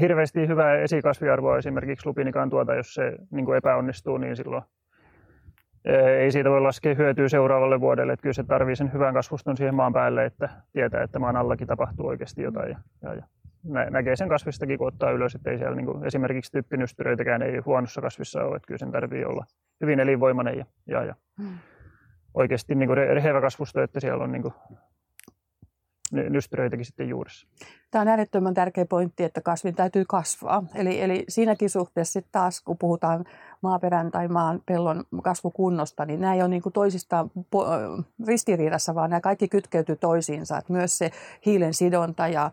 hirveästi 0.00 0.48
hyvää 0.48 0.78
esikasviarvoa 0.78 1.58
esimerkiksi 1.58 2.06
lupinikan 2.06 2.50
tuota, 2.50 2.74
jos 2.74 2.94
se 2.94 3.16
niin 3.30 3.44
kuin 3.44 3.58
epäonnistuu, 3.58 4.18
niin 4.18 4.36
silloin 4.36 4.62
ei 6.18 6.32
siitä 6.32 6.50
voi 6.50 6.60
laskea 6.60 6.94
hyötyä 6.94 7.28
seuraavalle 7.28 7.80
vuodelle. 7.80 8.12
Että 8.12 8.22
kyllä 8.22 8.32
se 8.32 8.44
tarvii 8.44 8.76
sen 8.76 8.92
hyvän 8.92 9.14
kasvuston 9.14 9.56
siihen 9.56 9.74
maan 9.74 9.92
päälle, 9.92 10.24
että 10.24 10.48
tietää, 10.72 11.02
että 11.02 11.18
maan 11.18 11.36
allakin 11.36 11.66
tapahtuu 11.66 12.06
oikeasti 12.06 12.42
jotain. 12.42 12.70
Ja, 12.70 12.78
ja, 13.02 13.14
ja 13.14 13.22
näkee 13.90 14.16
sen 14.16 14.28
kasvistakin, 14.28 14.78
kun 14.78 14.88
ottaa 14.88 15.10
ylös, 15.10 15.34
että 15.34 15.50
ei 15.50 15.58
siellä 15.58 15.76
niin 15.76 15.86
kuin, 15.86 16.04
esimerkiksi 16.04 16.52
typpinystyröitäkään 16.52 17.42
ei 17.42 17.58
huonossa 17.58 18.00
kasvissa 18.00 18.44
ole, 18.44 18.56
että 18.56 18.66
kyllä 18.66 18.78
sen 18.78 18.92
tarvii 18.92 19.24
olla 19.24 19.44
hyvin 19.80 20.00
elinvoimainen 20.00 20.58
ja, 20.58 20.64
ja, 20.86 21.04
ja 21.04 21.14
hmm. 21.42 21.58
oikeasti 22.34 22.74
niin 22.74 22.86
kuin 22.86 22.96
rehevä 22.96 23.40
kasvusto, 23.40 23.82
että 23.82 24.00
siellä 24.00 24.24
on 24.24 24.32
niin 24.32 24.42
kuin, 24.42 24.54
nystyröitäkin 26.12 26.86
sitten 26.86 27.08
juurissa. 27.08 27.46
Tämä 27.90 28.02
on 28.02 28.08
äärettömän 28.08 28.54
tärkeä 28.54 28.84
pointti, 28.86 29.24
että 29.24 29.40
kasvin 29.40 29.74
täytyy 29.74 30.04
kasvaa. 30.08 30.64
Eli, 30.74 31.00
eli 31.00 31.24
siinäkin 31.28 31.70
suhteessa 31.70 32.12
sitten 32.12 32.32
taas, 32.32 32.60
kun 32.60 32.78
puhutaan 32.78 33.24
maaperän 33.60 34.10
tai 34.10 34.28
maan 34.28 34.60
pellon 34.66 35.04
kasvukunnosta, 35.22 36.04
niin 36.04 36.20
nämä 36.20 36.34
ei 36.34 36.40
ole 36.40 36.48
niin 36.48 36.62
kuin 36.62 36.72
toisistaan 36.72 37.30
ristiriidassa, 38.26 38.94
vaan 38.94 39.10
nämä 39.10 39.20
kaikki 39.20 39.48
kytkeytyy 39.48 39.96
toisiinsa. 39.96 40.58
Että 40.58 40.72
myös 40.72 40.98
se 40.98 41.10
hiilen 41.46 41.74
sidonta 41.74 42.28
ja, 42.28 42.50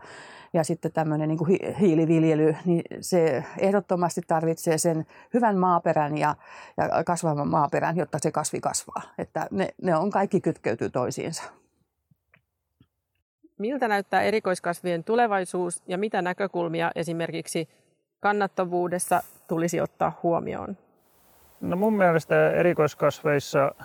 ja 0.53 0.63
sitten 0.63 0.91
tämmöinen 0.91 1.29
niin 1.29 1.38
kuin 1.38 1.60
hiiliviljely, 1.79 2.56
niin 2.65 2.84
se 3.01 3.44
ehdottomasti 3.58 4.22
tarvitsee 4.27 4.77
sen 4.77 5.06
hyvän 5.34 5.58
maaperän 5.58 6.18
ja, 6.18 6.36
ja 6.77 7.03
kasvavan 7.03 7.48
maaperän, 7.48 7.98
jotta 7.98 8.20
se 8.22 8.32
kasvi 8.32 8.60
kasvaa. 8.60 9.01
Että 9.18 9.48
ne, 9.51 9.70
ne 9.82 9.96
on 9.96 10.10
kaikki 10.10 10.41
kytkeytyy 10.41 10.89
toisiinsa. 10.89 11.44
Miltä 13.58 13.88
näyttää 13.88 14.22
erikoiskasvien 14.22 15.03
tulevaisuus 15.03 15.84
ja 15.88 15.98
mitä 15.98 16.22
näkökulmia 16.22 16.91
esimerkiksi 16.96 17.70
kannattavuudessa 18.20 19.24
tulisi 19.48 19.82
ottaa 19.82 20.20
huomioon? 20.24 20.77
No 21.62 21.75
mun 21.75 21.94
mielestä 21.98 22.51
erikoiskasveissa 22.51 23.75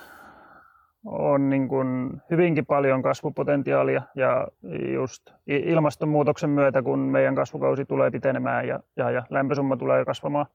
on 1.04 1.50
niin 1.50 1.68
kuin 1.68 2.20
hyvinkin 2.30 2.66
paljon 2.66 3.02
kasvupotentiaalia 3.02 4.02
ja 4.14 4.48
just 4.94 5.22
ilmastonmuutoksen 5.46 6.50
myötä, 6.50 6.82
kun 6.82 6.98
meidän 6.98 7.34
kasvukausi 7.34 7.84
tulee 7.84 8.10
pitenemään 8.10 8.68
ja, 8.68 8.80
ja, 8.96 9.10
ja 9.10 9.22
lämpösumma 9.30 9.76
tulee 9.76 10.04
kasvamaan, 10.04 10.46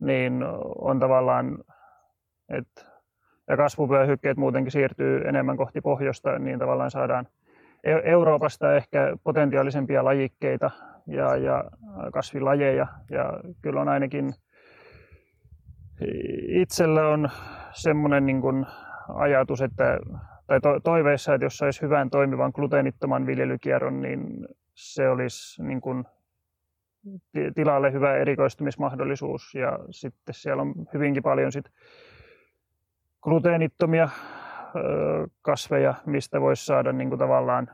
niin 0.00 0.44
on 0.78 1.00
tavallaan, 1.00 1.58
että 2.48 2.92
ja 3.48 3.56
muutenkin 4.36 4.72
siirtyy 4.72 5.28
enemmän 5.28 5.56
kohti 5.56 5.80
pohjoista, 5.80 6.38
niin 6.38 6.58
tavallaan 6.58 6.90
saadaan 6.90 7.26
Euroopasta 8.04 8.76
ehkä 8.76 9.16
potentiaalisempia 9.24 10.04
lajikkeita 10.04 10.70
ja, 11.06 11.36
ja 11.36 11.64
kasvilajeja. 12.12 12.86
Ja 13.10 13.40
kyllä 13.62 13.80
on 13.80 13.88
ainakin 13.88 14.34
itsellä 16.48 17.08
on 17.08 17.28
semmoinen 17.72 18.26
niin 18.26 18.40
kuin 18.40 18.66
ajatus, 19.08 19.62
että, 19.62 19.98
tai 20.46 20.60
to, 20.60 20.80
toiveissa, 20.80 21.34
että 21.34 21.44
jos 21.44 21.58
saisi 21.58 21.82
hyvän 21.82 22.10
toimivan 22.10 22.52
gluteenittoman 22.54 23.26
viljelykierron, 23.26 24.02
niin 24.02 24.48
se 24.74 25.08
olisi 25.08 25.62
niin 25.62 25.80
kuin 25.80 26.04
tilalle 27.54 27.92
hyvä 27.92 28.16
erikoistumismahdollisuus. 28.16 29.54
Ja 29.54 29.78
sitten 29.90 30.34
siellä 30.34 30.62
on 30.62 30.74
hyvinkin 30.94 31.22
paljon 31.22 31.52
sit 31.52 31.64
gluteenittomia 33.22 34.08
kasveja, 35.42 35.94
mistä 36.06 36.40
voisi 36.40 36.64
saada 36.66 36.92
niin 36.92 37.08
kuin 37.08 37.18
tavallaan 37.18 37.70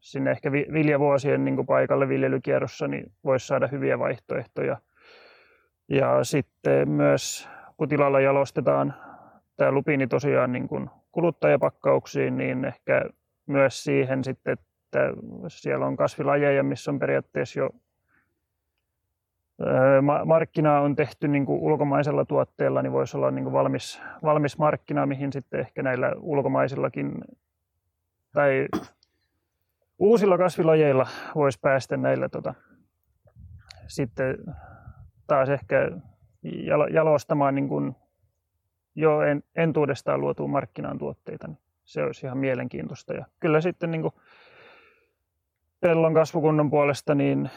sinne 0.00 0.30
ehkä 0.30 0.52
viljavuosien 0.52 1.44
niin 1.44 1.56
kuin 1.56 1.66
paikalle 1.66 2.08
viljelykierrossa, 2.08 2.88
niin 2.88 3.12
voisi 3.24 3.46
saada 3.46 3.66
hyviä 3.66 3.98
vaihtoehtoja. 3.98 4.76
Ja 5.88 6.24
sitten 6.24 6.90
myös 6.90 7.48
kun 7.76 7.88
tilalla 7.88 8.20
jalostetaan 8.20 8.94
tämä 9.60 9.72
lupiini 9.72 10.06
tosiaan 10.06 10.52
niin 10.52 10.68
kuin 10.68 10.90
kuluttajapakkauksiin, 11.12 12.36
niin 12.36 12.64
ehkä 12.64 13.04
myös 13.46 13.84
siihen 13.84 14.24
sitten, 14.24 14.52
että 14.52 15.12
siellä 15.48 15.86
on 15.86 15.96
kasvilajeja, 15.96 16.62
missä 16.62 16.90
on 16.90 16.98
periaatteessa 16.98 17.60
jo 17.60 17.70
markkina 20.24 20.80
on 20.80 20.96
tehty 20.96 21.28
niin 21.28 21.46
kuin 21.46 21.60
ulkomaisella 21.60 22.24
tuotteella, 22.24 22.82
niin 22.82 22.92
voisi 22.92 23.16
olla 23.16 23.30
niin 23.30 23.44
kuin 23.44 23.52
valmis, 23.52 24.00
valmis 24.22 24.58
markkina, 24.58 25.06
mihin 25.06 25.32
sitten 25.32 25.60
ehkä 25.60 25.82
näillä 25.82 26.12
ulkomaisillakin 26.20 27.24
tai 28.32 28.68
uusilla 29.98 30.38
kasvilajeilla 30.38 31.06
voisi 31.34 31.58
päästä 31.60 31.96
näillä 31.96 32.28
tota, 32.28 32.54
sitten 33.86 34.36
taas 35.26 35.48
ehkä 35.48 35.90
jalostamaan 36.92 37.54
niin 37.54 37.68
kuin 37.68 37.96
jo 39.00 39.18
entuudestaan 39.56 40.20
luotuun 40.20 40.50
markkinaan 40.50 40.98
tuotteita, 40.98 41.46
niin 41.46 41.58
se 41.84 42.04
olisi 42.04 42.26
ihan 42.26 42.38
mielenkiintoista. 42.38 43.14
Ja 43.14 43.24
kyllä 43.40 43.60
sitten 43.60 43.90
niin 43.90 44.02
kuin 44.02 44.14
pellon 45.80 46.14
kasvukunnon 46.14 46.70
puolesta 46.70 47.14
niin 47.14 47.50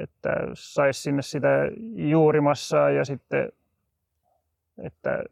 että 0.00 0.30
saisi 0.54 1.02
sinne 1.02 1.22
sitä 1.22 1.48
juurimassaa 1.94 2.90
ja 2.90 3.04
sitten, 3.04 3.52
että 4.78 5.22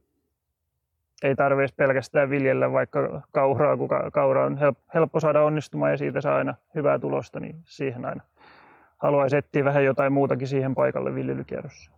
ei 1.22 1.36
tarvitsisi 1.36 1.74
pelkästään 1.74 2.30
viljellä 2.30 2.72
vaikka 2.72 3.22
kauraa, 3.32 3.76
kun 3.76 3.88
kaura 4.12 4.44
on 4.44 4.58
helppo 4.94 5.20
saada 5.20 5.42
onnistumaan 5.42 5.90
ja 5.90 5.96
siitä 5.96 6.20
saa 6.20 6.36
aina 6.36 6.54
hyvää 6.74 6.98
tulosta, 6.98 7.40
niin 7.40 7.56
siihen 7.64 8.04
aina 8.04 8.22
haluaisi 8.98 9.36
etsiä 9.36 9.64
vähän 9.64 9.84
jotain 9.84 10.12
muutakin 10.12 10.48
siihen 10.48 10.74
paikalle 10.74 11.14
viljelykierrossa. 11.14 11.95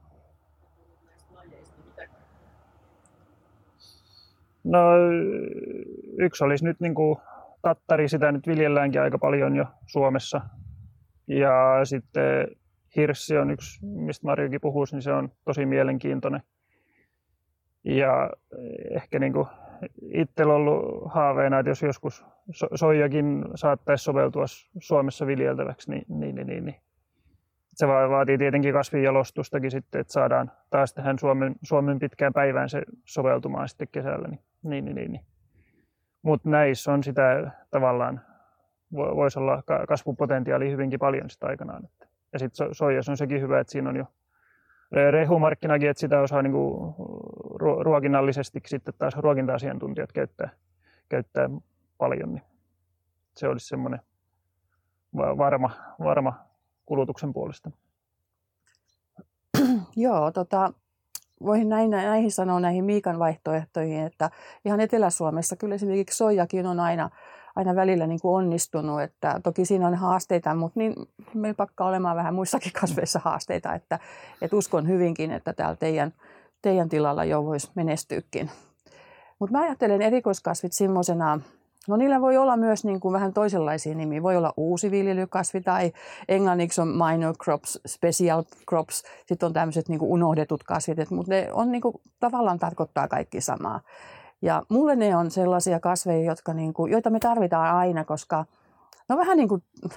No 4.69 4.81
yksi 6.19 6.45
olisi 6.45 6.65
nyt 6.65 6.81
niin 6.81 6.95
kuin 6.95 7.19
tattari, 7.63 8.09
sitä 8.09 8.33
nyt 8.33 8.47
viljelläänkin 8.47 9.01
aika 9.01 9.19
paljon 9.19 9.57
jo 9.57 9.65
Suomessa. 9.87 10.41
Ja 11.27 11.81
sitten 11.85 12.49
hirssi 12.97 13.39
on 13.39 13.51
yksi, 13.51 13.87
mistä 13.87 14.27
Marjokin 14.27 14.61
puhuisi, 14.61 14.95
niin 14.95 15.03
se 15.03 15.13
on 15.13 15.29
tosi 15.45 15.67
mielenkiintoinen. 15.67 16.43
Ja 17.85 18.31
ehkä 18.91 19.19
niin 19.19 19.33
itsellä 20.15 20.55
on 20.55 20.61
ollut 20.61 21.13
haaveena, 21.13 21.59
että 21.59 21.71
jos 21.71 21.83
joskus 21.83 22.25
soijakin 22.75 23.45
saattaisi 23.55 24.05
soveltua 24.05 24.45
Suomessa 24.79 25.27
viljeltäväksi, 25.27 25.91
niin, 25.91 26.05
niin, 26.09 26.35
niin, 26.35 26.47
niin, 26.47 26.65
niin. 26.65 26.77
se 27.75 27.87
vaatii 27.87 28.39
tietenkin 28.39 28.73
kasvinjalostustakin 28.73 29.71
sitten, 29.71 30.01
että 30.01 30.13
saadaan 30.13 30.51
taas 30.71 30.95
tähän 30.95 31.19
Suomen, 31.19 31.55
Suomen 31.63 31.99
pitkään 31.99 32.33
päivään 32.33 32.69
se 32.69 32.83
soveltumaan 33.05 33.69
sitten 33.69 33.89
kesällä. 33.93 34.29
Niin, 34.29 34.41
niin, 34.62 34.85
niin, 34.85 34.95
niin. 34.95 35.12
niin. 35.12 35.25
Mutta 36.23 36.49
näissä 36.49 36.93
on 36.93 37.03
sitä 37.03 37.50
tavallaan 37.71 38.21
voisi 38.93 39.38
olla 39.38 39.62
kasvupotentiaali 39.88 40.71
hyvinkin 40.71 40.99
paljon 40.99 41.31
sitä 41.31 41.47
aikanaan. 41.47 41.88
Ja 42.33 42.38
sitten 42.38 42.75
soijas 42.75 43.09
on 43.09 43.17
sekin 43.17 43.41
hyvä, 43.41 43.61
että 43.61 43.71
siinä 43.71 43.91
on 43.91 43.97
jo 43.97 44.07
rehumarkkinakin, 45.11 45.91
että 45.91 46.00
sitä 46.00 46.21
osaa 46.21 46.43
niin 46.43 46.53
kuin 46.53 46.95
ruokinnallisesti 47.81 48.61
sitten 48.67 48.95
taas 48.99 49.17
ruokinta-asiantuntijat 49.17 50.12
käyttää, 50.12 50.50
käyttää 51.09 51.50
paljon. 51.99 52.35
Niin 52.35 52.45
se 53.37 53.49
olisi 53.49 53.67
semmoinen 53.67 54.00
varma, 55.15 55.71
varma 56.00 56.35
kulutuksen 56.87 57.33
puolesta. 57.33 57.71
Joo, 59.97 60.33
tota, 60.33 60.73
voihin 61.45 61.68
näin, 61.68 61.90
näihin 61.90 62.33
sanoa 62.33 62.61
näihin 62.61 62.85
Miikan 62.85 63.18
vaihtoehtoihin, 63.18 64.07
että 64.07 64.30
ihan 64.64 64.80
Etelä-Suomessa 64.80 65.57
kyllä 65.57 65.75
esimerkiksi 65.75 66.16
soijakin 66.16 66.66
on 66.66 66.80
aina 66.80 67.11
aina 67.59 67.75
välillä 67.75 68.07
niin 68.07 68.21
kuin 68.21 68.35
onnistunut. 68.35 69.02
Että 69.02 69.40
toki 69.42 69.64
siinä 69.64 69.87
on 69.87 69.95
haasteita, 69.95 70.54
mutta 70.54 70.80
niin 70.80 70.95
meillä 71.35 71.57
pakka 71.57 71.85
olemaan 71.85 72.16
vähän 72.16 72.35
muissakin 72.35 72.73
kasveissa 72.80 73.21
haasteita. 73.25 73.75
Että, 73.75 73.99
että 74.42 74.57
uskon 74.57 74.88
hyvinkin, 74.88 75.30
että 75.30 75.52
täällä 75.52 75.76
teidän, 75.76 76.14
teidän 76.62 76.88
tilalla 76.88 77.25
jo 77.25 77.45
voisi 77.45 77.71
menestyäkin. 77.75 78.50
Mutta 79.38 79.59
mä 79.59 79.64
ajattelen 79.64 80.02
erikoiskasvit 80.02 80.73
semmoisena, 80.73 81.40
no 81.88 81.97
niillä 81.97 82.21
voi 82.21 82.37
olla 82.37 82.57
myös 82.57 82.85
niin 82.85 83.00
kuin 83.00 83.12
vähän 83.12 83.33
toisenlaisia 83.33 83.95
nimiä. 83.95 84.23
Voi 84.23 84.37
olla 84.37 84.54
uusi 84.57 84.90
viljelykasvi 84.90 85.61
tai 85.61 85.92
englanniksi 86.28 86.80
on 86.80 86.88
minor 86.88 87.37
crops, 87.37 87.80
special 87.87 88.42
crops. 88.68 89.02
Sitten 89.26 89.47
on 89.47 89.52
tämmöiset 89.52 89.88
niin 89.88 89.99
kuin 89.99 90.12
unohdetut 90.12 90.64
kasvit, 90.64 91.11
mutta 91.11 91.33
ne 91.33 91.49
on 91.52 91.73
niin 91.73 91.83
kuin, 91.83 91.95
tavallaan 92.21 92.59
tarkoittaa 92.59 93.09
kaikki 93.09 93.40
samaa. 93.40 93.80
Ja 94.42 94.62
mulle 94.68 94.97
ne 94.97 95.16
on 95.16 95.30
sellaisia 95.30 95.80
kasveja, 95.80 96.30
jotka 96.30 96.54
niin 96.54 96.75
kuin, 96.75 96.92
joita 96.92 97.11
me 97.11 97.18
tarvitaan 97.18 97.76
aina, 97.76 98.04
koska 98.04 98.45
ne 99.09 99.12
on 99.12 99.18
vähän 99.18 99.37
niin 99.37 99.49
kuin 99.49 99.62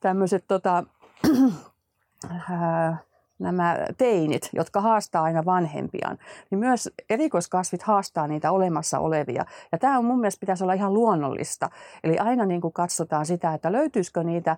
tämmöiset 0.00 0.44
tota, 0.48 0.84
nämä 3.38 3.78
teinit, 3.98 4.50
jotka 4.52 4.80
haastaa 4.80 5.22
aina 5.22 5.44
vanhempiaan, 5.44 6.18
niin 6.50 6.58
myös 6.58 6.90
erikoiskasvit 7.10 7.82
haastaa 7.82 8.26
niitä 8.26 8.50
olemassa 8.50 8.98
olevia. 8.98 9.44
Ja 9.72 9.78
tämä 9.78 9.98
on 9.98 10.04
mun 10.04 10.20
mielestä 10.20 10.40
pitäisi 10.40 10.64
olla 10.64 10.72
ihan 10.72 10.94
luonnollista. 10.94 11.70
Eli 12.04 12.18
aina 12.18 12.46
niin 12.46 12.60
kuin 12.60 12.72
katsotaan 12.72 13.26
sitä, 13.26 13.54
että 13.54 13.72
löytyisikö 13.72 14.24
niitä 14.24 14.56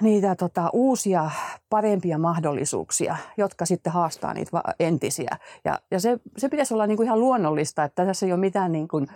niitä 0.00 0.34
tota, 0.34 0.70
uusia, 0.72 1.30
parempia 1.70 2.18
mahdollisuuksia, 2.18 3.16
jotka 3.36 3.66
sitten 3.66 3.92
haastaa 3.92 4.34
niitä 4.34 4.62
entisiä. 4.80 5.36
Ja, 5.64 5.80
ja 5.90 6.00
se, 6.00 6.18
se 6.36 6.48
pitäisi 6.48 6.74
olla 6.74 6.86
niin 6.86 6.96
kuin 6.96 7.06
ihan 7.06 7.20
luonnollista, 7.20 7.84
että 7.84 8.06
tässä 8.06 8.26
ei 8.26 8.32
ole 8.32 8.40
mitään 8.40 8.72
niin 8.72 8.88
kuin 8.88 9.06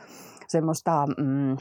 semmoista... 0.48 1.06
Mm, 1.16 1.56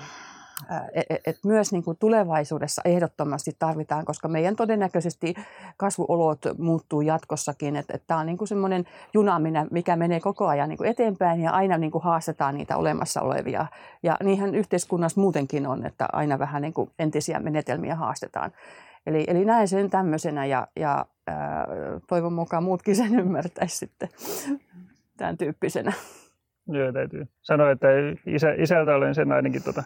että 0.93 1.17
et 1.25 1.37
myös 1.45 1.71
niin 1.71 1.83
kuin 1.83 1.97
tulevaisuudessa 1.99 2.81
ehdottomasti 2.85 3.55
tarvitaan, 3.59 4.05
koska 4.05 4.27
meidän 4.27 4.55
todennäköisesti 4.55 5.33
kasvuolot 5.77 6.39
muuttuu 6.57 7.01
jatkossakin. 7.01 7.75
Että 7.75 7.93
et 7.95 8.03
tämä 8.07 8.19
on 8.19 8.25
niin 8.25 8.37
kuin 8.37 8.47
semmoinen 8.47 8.85
juna, 9.13 9.41
mikä 9.71 9.95
menee 9.95 10.19
koko 10.19 10.47
ajan 10.47 10.69
niin 10.69 10.77
kuin 10.77 10.89
eteenpäin 10.89 11.41
ja 11.41 11.51
aina 11.51 11.77
niin 11.77 11.91
kuin 11.91 12.03
haastetaan 12.03 12.55
niitä 12.55 12.77
olemassa 12.77 13.21
olevia. 13.21 13.65
Ja 14.03 14.17
niinhän 14.23 14.55
yhteiskunnassa 14.55 15.21
muutenkin 15.21 15.67
on, 15.67 15.85
että 15.85 16.07
aina 16.13 16.39
vähän 16.39 16.61
niin 16.61 16.73
kuin 16.73 16.91
entisiä 16.99 17.39
menetelmiä 17.39 17.95
haastetaan. 17.95 18.51
Eli, 19.05 19.23
eli 19.27 19.45
näen 19.45 19.67
sen 19.67 19.89
tämmöisenä 19.89 20.45
ja, 20.45 20.67
ja 20.75 21.05
ää, 21.27 21.67
toivon 22.07 22.33
mukaan 22.33 22.63
muutkin 22.63 22.95
sen 22.95 23.19
ymmärtäisi 23.19 23.77
sitten 23.77 24.09
tämän 25.17 25.37
tyyppisenä. 25.37 25.93
Joo, 26.67 26.91
täytyy 26.91 27.27
sanoa, 27.41 27.71
että 27.71 27.87
isä, 28.25 28.51
isältä 28.57 28.95
olen 28.95 29.15
sen 29.15 29.31
ainakin 29.31 29.63
tota, 29.63 29.83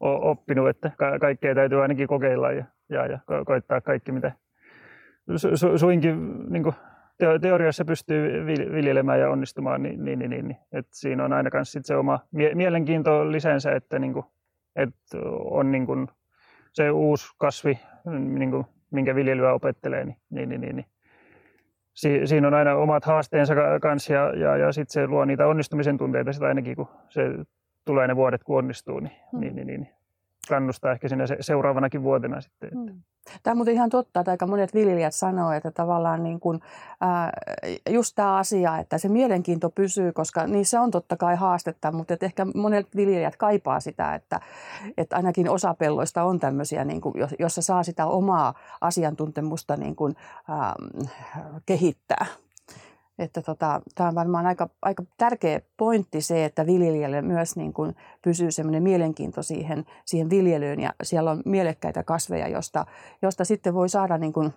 oppinut, 0.00 0.68
että 0.68 0.90
ka- 0.96 1.18
kaikkea 1.18 1.54
täytyy 1.54 1.82
ainakin 1.82 2.08
kokeilla 2.08 2.52
ja, 2.52 2.64
ja, 2.88 3.06
ja 3.06 3.16
ko- 3.16 3.44
koittaa 3.44 3.80
kaikki, 3.80 4.12
mitä 4.12 4.32
su- 5.30 5.56
su- 5.56 5.78
suinkin 5.78 6.44
niin 6.52 6.62
kuin 6.62 6.74
teoriassa 7.40 7.84
pystyy 7.84 8.46
viljelemään 8.46 9.20
ja 9.20 9.30
onnistumaan, 9.30 9.82
niin, 9.82 10.04
niin, 10.04 10.18
niin, 10.18 10.30
niin. 10.30 10.56
Et 10.72 10.86
siinä 10.92 11.24
on 11.24 11.32
aina 11.32 11.64
sit 11.64 11.86
se 11.86 11.96
oma 11.96 12.20
mie- 12.32 12.54
mielenkiinto 12.54 13.32
lisänsä, 13.32 13.72
että, 13.72 13.98
niin 13.98 14.12
kuin, 14.12 14.24
että 14.76 15.18
on 15.44 15.72
niin 15.72 15.86
kuin 15.86 16.08
se 16.72 16.90
uusi 16.90 17.26
kasvi, 17.38 17.78
niin 18.38 18.50
kuin, 18.50 18.66
minkä 18.90 19.14
viljelyä 19.14 19.52
opettelee, 19.52 20.04
niin, 20.04 20.16
niin, 20.30 20.48
niin, 20.48 20.60
niin, 20.60 20.76
niin. 20.76 20.86
Si- 21.94 22.26
siinä 22.26 22.46
on 22.46 22.54
aina 22.54 22.74
omat 22.74 23.04
haasteensa 23.04 23.54
kanssa 23.82 24.12
ja, 24.12 24.32
ja, 24.36 24.56
ja 24.56 24.72
sitten 24.72 24.92
se 24.92 25.06
luo 25.06 25.24
niitä 25.24 25.46
onnistumisen 25.46 25.98
tunteita 25.98 26.32
sitä 26.32 26.46
ainakin, 26.46 26.76
kun 26.76 26.88
se 27.08 27.22
tulee 27.84 28.06
ne 28.06 28.16
vuodet, 28.16 28.44
kun 28.44 28.58
onnistuu, 28.58 29.00
niin, 29.00 29.16
mm. 29.32 29.40
niin, 29.40 29.56
niin, 29.56 29.66
niin 29.66 29.88
kannustaa 30.48 30.92
ehkä 30.92 31.08
sinne 31.08 31.24
seuraavanakin 31.40 32.02
vuotena 32.02 32.40
sitten. 32.40 32.68
Että. 32.68 32.92
Mm. 32.92 33.00
Tämä 33.42 33.52
on 33.52 33.56
muuten 33.56 33.74
ihan 33.74 33.90
totta, 33.90 34.20
että 34.20 34.30
aika 34.30 34.46
monet 34.46 34.74
viljelijät 34.74 35.14
sanoo, 35.14 35.52
että 35.52 35.70
tavallaan 35.70 36.22
niin 36.22 36.40
kuin, 36.40 36.60
ää, 37.00 37.32
just 37.90 38.12
tämä 38.14 38.36
asia, 38.36 38.78
että 38.78 38.98
se 38.98 39.08
mielenkiinto 39.08 39.70
pysyy, 39.70 40.12
koska 40.12 40.46
niissä 40.46 40.80
on 40.80 40.90
totta 40.90 41.16
kai 41.16 41.36
haastetta, 41.36 41.92
mutta 41.92 42.14
että 42.14 42.26
ehkä 42.26 42.46
monet 42.54 42.96
viljelijät 42.96 43.36
kaipaa 43.36 43.80
sitä, 43.80 44.14
että, 44.14 44.40
että 44.96 45.16
ainakin 45.16 45.50
osa 45.50 45.74
pelloista 45.74 46.22
on 46.22 46.40
tämmöisiä, 46.40 46.84
niin 46.84 47.00
kuin, 47.00 47.14
jossa 47.38 47.62
saa 47.62 47.82
sitä 47.82 48.06
omaa 48.06 48.54
asiantuntemusta 48.80 49.76
niin 49.76 49.96
kuin, 49.96 50.14
ää, 50.48 50.74
kehittää. 51.66 52.26
Että 53.20 53.42
tota, 53.42 53.80
tämä 53.94 54.08
on 54.08 54.14
varmaan 54.14 54.46
aika, 54.46 54.68
aika 54.82 55.02
tärkeä 55.18 55.60
pointti 55.76 56.20
se, 56.20 56.44
että 56.44 56.66
viljelijälle 56.66 57.22
myös 57.22 57.56
niin 57.56 57.72
kuin 57.72 57.96
pysyy 58.22 58.50
semmoinen 58.50 58.82
mielenkiinto 58.82 59.42
siihen, 59.42 59.84
siihen 60.04 60.30
viljelyyn 60.30 60.80
ja 60.80 60.94
siellä 61.02 61.30
on 61.30 61.42
mielekkäitä 61.44 62.02
kasveja, 62.02 62.48
josta, 62.48 62.86
josta 63.22 63.44
sitten 63.44 63.74
voi 63.74 63.88
saada 63.88 64.18
niin 64.18 64.32
kuin 64.32 64.52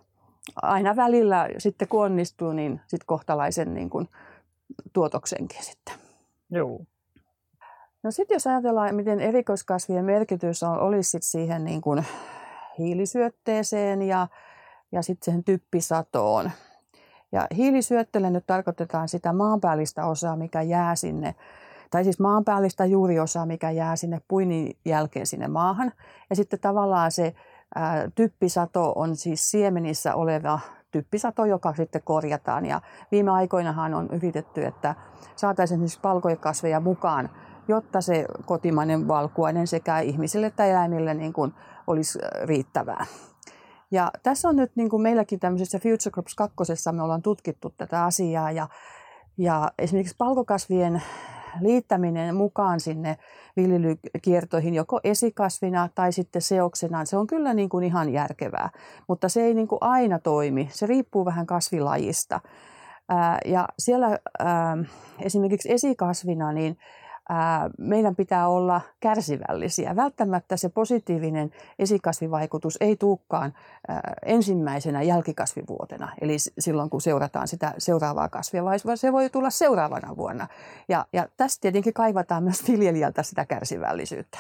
aina 0.62 0.96
välillä 0.96 1.50
sitten 1.58 1.88
kun 1.88 2.04
onnistuu, 2.06 2.52
niin 2.52 2.82
sitten 2.88 3.06
kohtalaisen 3.06 3.74
niin 3.74 3.90
kuin 3.90 4.10
tuotoksenkin 4.94 5.64
sitten. 5.64 5.96
Joo. 6.50 6.80
No 8.04 8.12
sitten 8.12 8.36
jos 8.36 8.48
ajatellaan, 8.48 8.96
miten 8.96 9.20
erikoiskasvien 9.20 10.06
merkitys 10.06 10.64
on, 10.64 10.80
olisi 10.80 11.12
sit 11.12 11.24
siihen 11.24 11.64
niin 11.64 11.82
kuin 11.82 12.06
hiilisyötteeseen 12.78 14.02
ja, 14.02 14.28
ja 14.92 15.02
sitten 15.02 15.26
siihen 15.26 15.44
typpisatoon, 15.44 16.52
ja 17.34 17.48
hiilisyöttölle 17.56 18.30
nyt 18.30 18.44
tarkoitetaan 18.48 19.08
sitä 19.08 19.34
maanpäällistä 19.34 20.06
osaa, 20.06 20.36
mikä 20.36 20.62
jää 20.62 20.96
sinne, 20.96 21.36
tai 21.90 22.04
siis 22.04 22.20
maanpäällistä 22.20 22.86
juuriosaa, 22.86 23.46
mikä 23.46 23.72
jää 23.72 23.96
sinne 23.96 24.22
puinin 24.28 24.78
jälkeen 24.86 25.28
sinne 25.28 25.48
maahan. 25.48 25.92
Ja 26.30 26.36
sitten 26.36 26.60
tavallaan 26.60 27.12
se 27.12 27.36
ää, 27.76 28.10
typpisato 28.16 28.94
on 28.96 29.16
siis 29.16 29.52
siemenissä 29.52 30.16
oleva 30.16 30.60
typpisato, 30.92 31.46
joka 31.46 31.74
sitten 31.74 32.02
korjataan. 32.06 32.66
Ja 32.66 32.82
viime 33.12 33.32
aikoinahan 33.32 33.94
on 33.94 34.10
yritetty, 34.12 34.66
että 34.66 34.96
saataisiin 35.36 35.76
esimerkiksi 35.76 36.00
palkoikasveja 36.02 36.80
mukaan, 36.80 37.30
jotta 37.68 38.02
se 38.02 38.26
kotimainen 38.46 39.08
valkuainen 39.08 39.68
sekä 39.68 40.00
ihmisille 40.00 40.46
että 40.46 40.66
eläimille 40.66 41.14
niin 41.14 41.34
kuin 41.34 41.54
olisi 41.88 42.20
riittävää. 42.44 43.06
Ja 43.94 44.12
tässä 44.24 44.50
on 44.50 44.56
nyt 44.56 44.72
niin 44.76 44.90
kuin 44.90 45.02
meilläkin 45.02 45.40
tämmöisessä 45.40 45.80
Future 45.80 46.12
Crops 46.12 46.36
2. 46.36 46.56
me 46.92 47.04
ollaan 47.04 47.22
tutkittu 47.22 47.74
tätä 47.78 48.04
asiaa 48.04 48.52
ja, 48.52 48.68
ja 49.38 49.72
esimerkiksi 49.78 50.16
palkokasvien 50.18 51.02
liittäminen 51.62 52.36
mukaan 52.36 52.80
sinne 52.80 53.18
viljelykiertoihin 53.56 54.74
joko 54.74 55.00
esikasvina 55.04 55.90
tai 55.96 56.12
sitten 56.12 56.42
seoksena, 56.42 57.06
se 57.06 57.18
on 57.18 57.28
kyllä 57.28 57.54
niin 57.54 57.70
kuin 57.70 57.84
ihan 57.84 58.10
järkevää, 58.10 58.70
mutta 59.08 59.30
se 59.30 59.42
ei 59.42 59.54
niin 59.54 59.68
kuin 59.68 59.80
aina 59.82 60.20
toimi. 60.20 60.70
Se 60.72 60.86
riippuu 60.86 61.26
vähän 61.26 61.46
kasvilajista. 61.46 62.40
ja 63.46 63.68
siellä 63.80 64.20
esimerkiksi 65.20 65.74
esikasvina, 65.74 66.52
niin 66.52 66.78
meidän 67.78 68.16
pitää 68.16 68.48
olla 68.48 68.82
kärsivällisiä. 69.00 69.96
Välttämättä 69.96 70.58
se 70.58 70.70
positiivinen 70.70 71.52
esikasvivaikutus 71.80 72.78
ei 72.82 72.96
tulekaan 72.96 73.54
ensimmäisenä 74.26 75.02
jälkikasvivuotena, 75.02 76.12
eli 76.22 76.36
silloin 76.40 76.90
kun 76.90 77.02
seurataan 77.02 77.48
sitä 77.48 77.74
seuraavaa 77.78 78.30
kasvia, 78.30 78.64
vaan 78.66 78.80
se 78.96 79.12
voi 79.12 79.30
tulla 79.30 79.50
seuraavana 79.50 80.18
vuonna. 80.18 80.48
Ja, 80.90 81.06
ja 81.14 81.28
tässä 81.38 81.62
tietenkin 81.62 81.94
kaivataan 81.94 82.44
myös 82.44 82.68
viljelijältä 82.68 83.24
sitä 83.24 83.46
kärsivällisyyttä. 83.46 84.40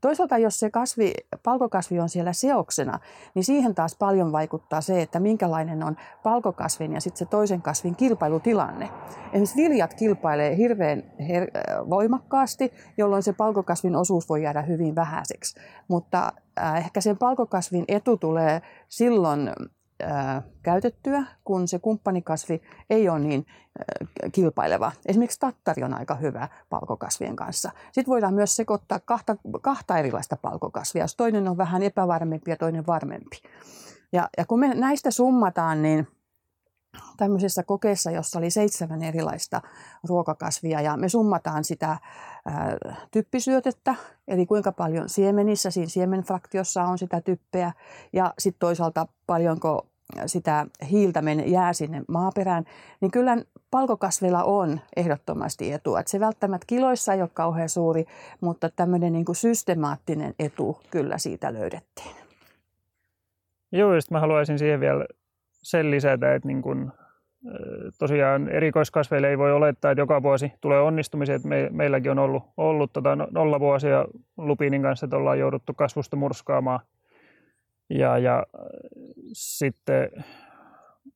Toisaalta 0.00 0.38
jos 0.38 0.58
se 0.58 0.70
kasvi, 0.70 1.12
palkokasvi 1.42 2.00
on 2.00 2.08
siellä 2.08 2.32
seoksena, 2.32 2.98
niin 3.34 3.44
siihen 3.44 3.74
taas 3.74 3.96
paljon 3.98 4.32
vaikuttaa 4.32 4.80
se, 4.80 5.02
että 5.02 5.20
minkälainen 5.20 5.82
on 5.82 5.96
palkokasvin 6.22 6.92
ja 6.92 7.00
sitten 7.00 7.18
se 7.18 7.24
toisen 7.24 7.62
kasvin 7.62 7.96
kilpailutilanne. 7.96 8.90
Esimerkiksi 9.26 9.62
viljat 9.62 9.94
kilpailee 9.94 10.56
hirveän 10.56 11.02
her- 11.20 11.50
äh, 11.56 11.90
voimakkaasti, 11.90 12.72
jolloin 12.96 13.22
se 13.22 13.32
palkokasvin 13.32 13.96
osuus 13.96 14.28
voi 14.28 14.42
jäädä 14.42 14.62
hyvin 14.62 14.94
vähäiseksi. 14.94 15.60
Mutta 15.88 16.32
äh, 16.60 16.76
ehkä 16.76 17.00
sen 17.00 17.18
palkokasvin 17.18 17.84
etu 17.88 18.16
tulee 18.16 18.62
silloin 18.88 19.50
käytettyä, 20.62 21.24
kun 21.44 21.68
se 21.68 21.78
kumppanikasvi 21.78 22.62
ei 22.90 23.08
ole 23.08 23.18
niin 23.18 23.46
kilpaileva. 24.32 24.92
Esimerkiksi 25.06 25.40
tattari 25.40 25.82
on 25.82 25.94
aika 25.94 26.14
hyvä 26.14 26.48
palkokasvien 26.70 27.36
kanssa. 27.36 27.70
Sitten 27.92 28.12
voidaan 28.12 28.34
myös 28.34 28.56
sekoittaa 28.56 29.00
kahta, 29.00 29.36
kahta 29.62 29.98
erilaista 29.98 30.36
palkokasvia, 30.36 31.04
jos 31.04 31.16
toinen 31.16 31.48
on 31.48 31.56
vähän 31.56 31.82
epävarmempi 31.82 32.50
ja 32.50 32.56
toinen 32.56 32.86
varmempi. 32.86 33.36
Ja, 34.12 34.28
ja 34.38 34.46
kun 34.46 34.60
me 34.60 34.74
näistä 34.74 35.10
summataan, 35.10 35.82
niin 35.82 36.08
tämmöisessä 37.16 37.62
kokeessa, 37.62 38.10
jossa 38.10 38.38
oli 38.38 38.50
seitsemän 38.50 39.02
erilaista 39.02 39.62
ruokakasvia 40.08 40.80
ja 40.80 40.96
me 40.96 41.08
summataan 41.08 41.64
sitä 41.64 41.88
ää, 41.88 41.98
typpisyötettä, 43.10 43.94
eli 44.28 44.46
kuinka 44.46 44.72
paljon 44.72 45.08
siemenissä, 45.08 45.70
siinä 45.70 45.88
siemenfraktiossa 45.88 46.82
on 46.82 46.98
sitä 46.98 47.20
typpeä 47.20 47.72
ja 48.12 48.34
sitten 48.38 48.60
toisaalta 48.60 49.06
paljonko 49.26 49.86
sitä 50.26 50.66
hiiltä 50.90 51.22
men, 51.22 51.50
jää 51.50 51.72
sinne 51.72 52.02
maaperään, 52.08 52.64
niin 53.00 53.10
kyllä 53.10 53.36
palkokasvilla 53.70 54.44
on 54.44 54.80
ehdottomasti 54.96 55.72
etu. 55.72 55.96
Että 55.96 56.10
se 56.10 56.20
välttämättä 56.20 56.66
kiloissa 56.66 57.12
ei 57.12 57.22
ole 57.22 57.30
kauhean 57.34 57.68
suuri, 57.68 58.04
mutta 58.40 58.70
tämmöinen 58.76 59.12
niin 59.12 59.24
kuin 59.24 59.36
systemaattinen 59.36 60.34
etu 60.38 60.80
kyllä 60.90 61.18
siitä 61.18 61.52
löydettiin. 61.52 62.16
Joo, 63.72 63.94
ja 63.94 64.00
mä 64.10 64.20
haluaisin 64.20 64.58
siihen 64.58 64.80
vielä 64.80 65.06
sen 65.52 65.90
lisätä, 65.90 66.34
että 66.34 66.48
niin 66.48 66.62
kun, 66.62 66.92
tosiaan 67.98 68.48
erikoiskasveille 68.48 69.28
ei 69.28 69.38
voi 69.38 69.52
olettaa, 69.52 69.90
että 69.90 70.02
joka 70.02 70.22
vuosi 70.22 70.52
tulee 70.60 70.80
onnistumisia. 70.80 71.34
Että 71.34 71.48
me, 71.48 71.68
meilläkin 71.72 72.10
on 72.10 72.18
ollut, 72.18 72.42
ollut 72.56 72.92
tota 72.92 73.16
no, 73.16 73.28
nolla 73.30 73.60
vuosia 73.60 74.04
lupiinin 74.36 74.82
kanssa, 74.82 75.06
että 75.06 75.16
ollaan 75.16 75.38
jouduttu 75.38 75.74
kasvusta 75.74 76.16
murskaamaan. 76.16 76.80
Ja, 77.98 78.18
ja 78.18 78.46
sitten, 79.32 80.10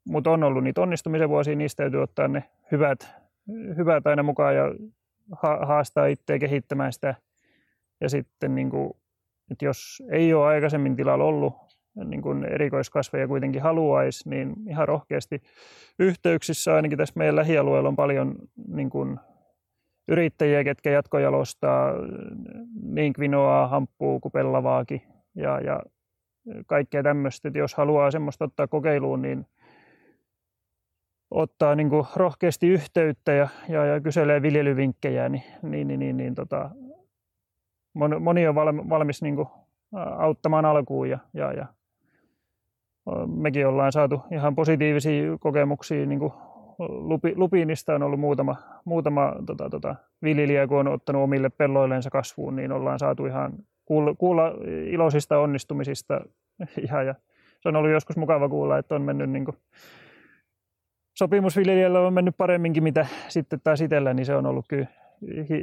mutta 0.08 0.30
on 0.30 0.42
ollut 0.42 0.64
niitä 0.64 0.80
onnistumisen 0.80 1.28
vuosia, 1.28 1.56
niistä 1.56 1.82
täytyy 1.82 2.02
ottaa 2.02 2.28
ne 2.28 2.44
hyvät, 2.72 3.10
hyvät 3.76 4.06
aina 4.06 4.22
mukaan 4.22 4.56
ja 4.56 4.64
haastaa 5.66 6.06
itseä 6.06 6.38
kehittämään 6.38 6.92
sitä. 6.92 7.14
Ja 8.00 8.08
sitten, 8.08 8.54
niin 8.54 8.70
kuin, 8.70 8.90
että 9.50 9.64
jos 9.64 10.02
ei 10.10 10.34
ole 10.34 10.46
aikaisemmin 10.46 10.96
tilalla 10.96 11.24
ollut 11.24 11.54
niin 12.04 12.22
kuin 12.22 12.44
erikoiskasveja 12.44 13.28
kuitenkin 13.28 13.62
haluaisi, 13.62 14.28
niin 14.28 14.54
ihan 14.68 14.88
rohkeasti 14.88 15.42
yhteyksissä 15.98 16.74
ainakin 16.74 16.98
tässä 16.98 17.14
meidän 17.16 17.36
lähialueella 17.36 17.88
on 17.88 17.96
paljon 17.96 18.34
niin 18.68 18.90
kuin 18.90 19.18
yrittäjiä, 20.08 20.64
ketkä 20.64 20.90
jatkojalostaa 20.90 21.92
niin 22.82 23.12
kvinoaa, 23.12 23.68
hamppua 23.68 24.20
kuin 24.20 24.32
pellavaakin. 24.32 25.02
Ja, 25.34 25.60
ja 25.60 25.80
kaikkea 26.66 27.02
tämmöistä. 27.02 27.48
Että 27.48 27.59
jos 27.59 27.74
haluaa 27.74 28.11
semmoista 28.11 28.44
ottaa 28.44 28.66
kokeiluun, 28.66 29.22
niin 29.22 29.46
ottaa 31.30 31.74
niin 31.74 31.90
kuin 31.90 32.06
rohkeasti 32.16 32.68
yhteyttä 32.68 33.32
ja, 33.32 33.48
ja, 33.68 33.85
ja 33.85 34.00
kyselee 34.00 34.42
viljelyvinkkejä, 34.42 35.28
niin, 35.28 35.42
niin, 35.62 35.88
niin, 35.88 36.00
niin, 36.00 36.16
niin 36.16 36.35
tota, 36.35 36.70
moni 38.20 38.48
on 38.48 38.54
valmis 38.88 39.22
niin 39.22 39.37
kuin 39.37 39.48
auttamaan 40.18 40.64
alkuun 40.64 41.11
ja, 41.11 41.18
ja, 41.35 41.52
ja 41.52 41.66
mekin 43.26 43.66
ollaan 43.66 43.92
saatu 43.92 44.22
ihan 44.30 44.54
positiivisia 44.54 45.38
kokemuksia 45.40 46.06
niin 46.06 46.18
kuin 46.18 46.32
lupi, 46.78 47.32
lupiinista 47.37 47.94
on 47.94 48.02
ollut 48.02 48.20
muutama, 48.20 48.56
muutama 48.85 49.32
tota, 49.46 49.70
tota, 49.70 49.94
viljelijä, 50.22 50.66
kun 50.66 50.78
on 50.78 50.88
ottanut 50.88 51.22
omille 51.22 51.48
pelloillensa 51.48 52.11
kasvuun, 52.11 52.56
niin 52.56 52.72
ollaan 52.72 52.98
saatu 52.98 53.26
ihan 53.26 53.52
kuulla, 53.87 54.14
kuulla 54.14 54.53
iloisista 54.87 55.38
onnistumisista. 55.38 56.20
Ja, 56.90 57.03
ja 57.03 57.14
se 57.61 57.68
on 57.68 57.77
ollut 57.77 57.90
joskus 57.90 58.16
mukava 58.16 58.49
kuulla, 58.49 58.79
että 58.79 58.94
on 58.94 59.03
mennyt 59.03 59.31
niin 59.31 59.44
kuin, 59.44 59.57
sopimusviljelijällä 61.18 62.01
on 62.01 62.14
mennyt 62.14 62.37
paremminkin 62.37 62.83
mitä 62.83 63.07
sitten 63.29 63.61
taas 63.64 63.81
itsellä, 63.81 64.14
niin 64.14 64.27
se 64.27 64.35
on 64.35 64.46
ollut 64.46 64.64
kyllä 64.68 64.87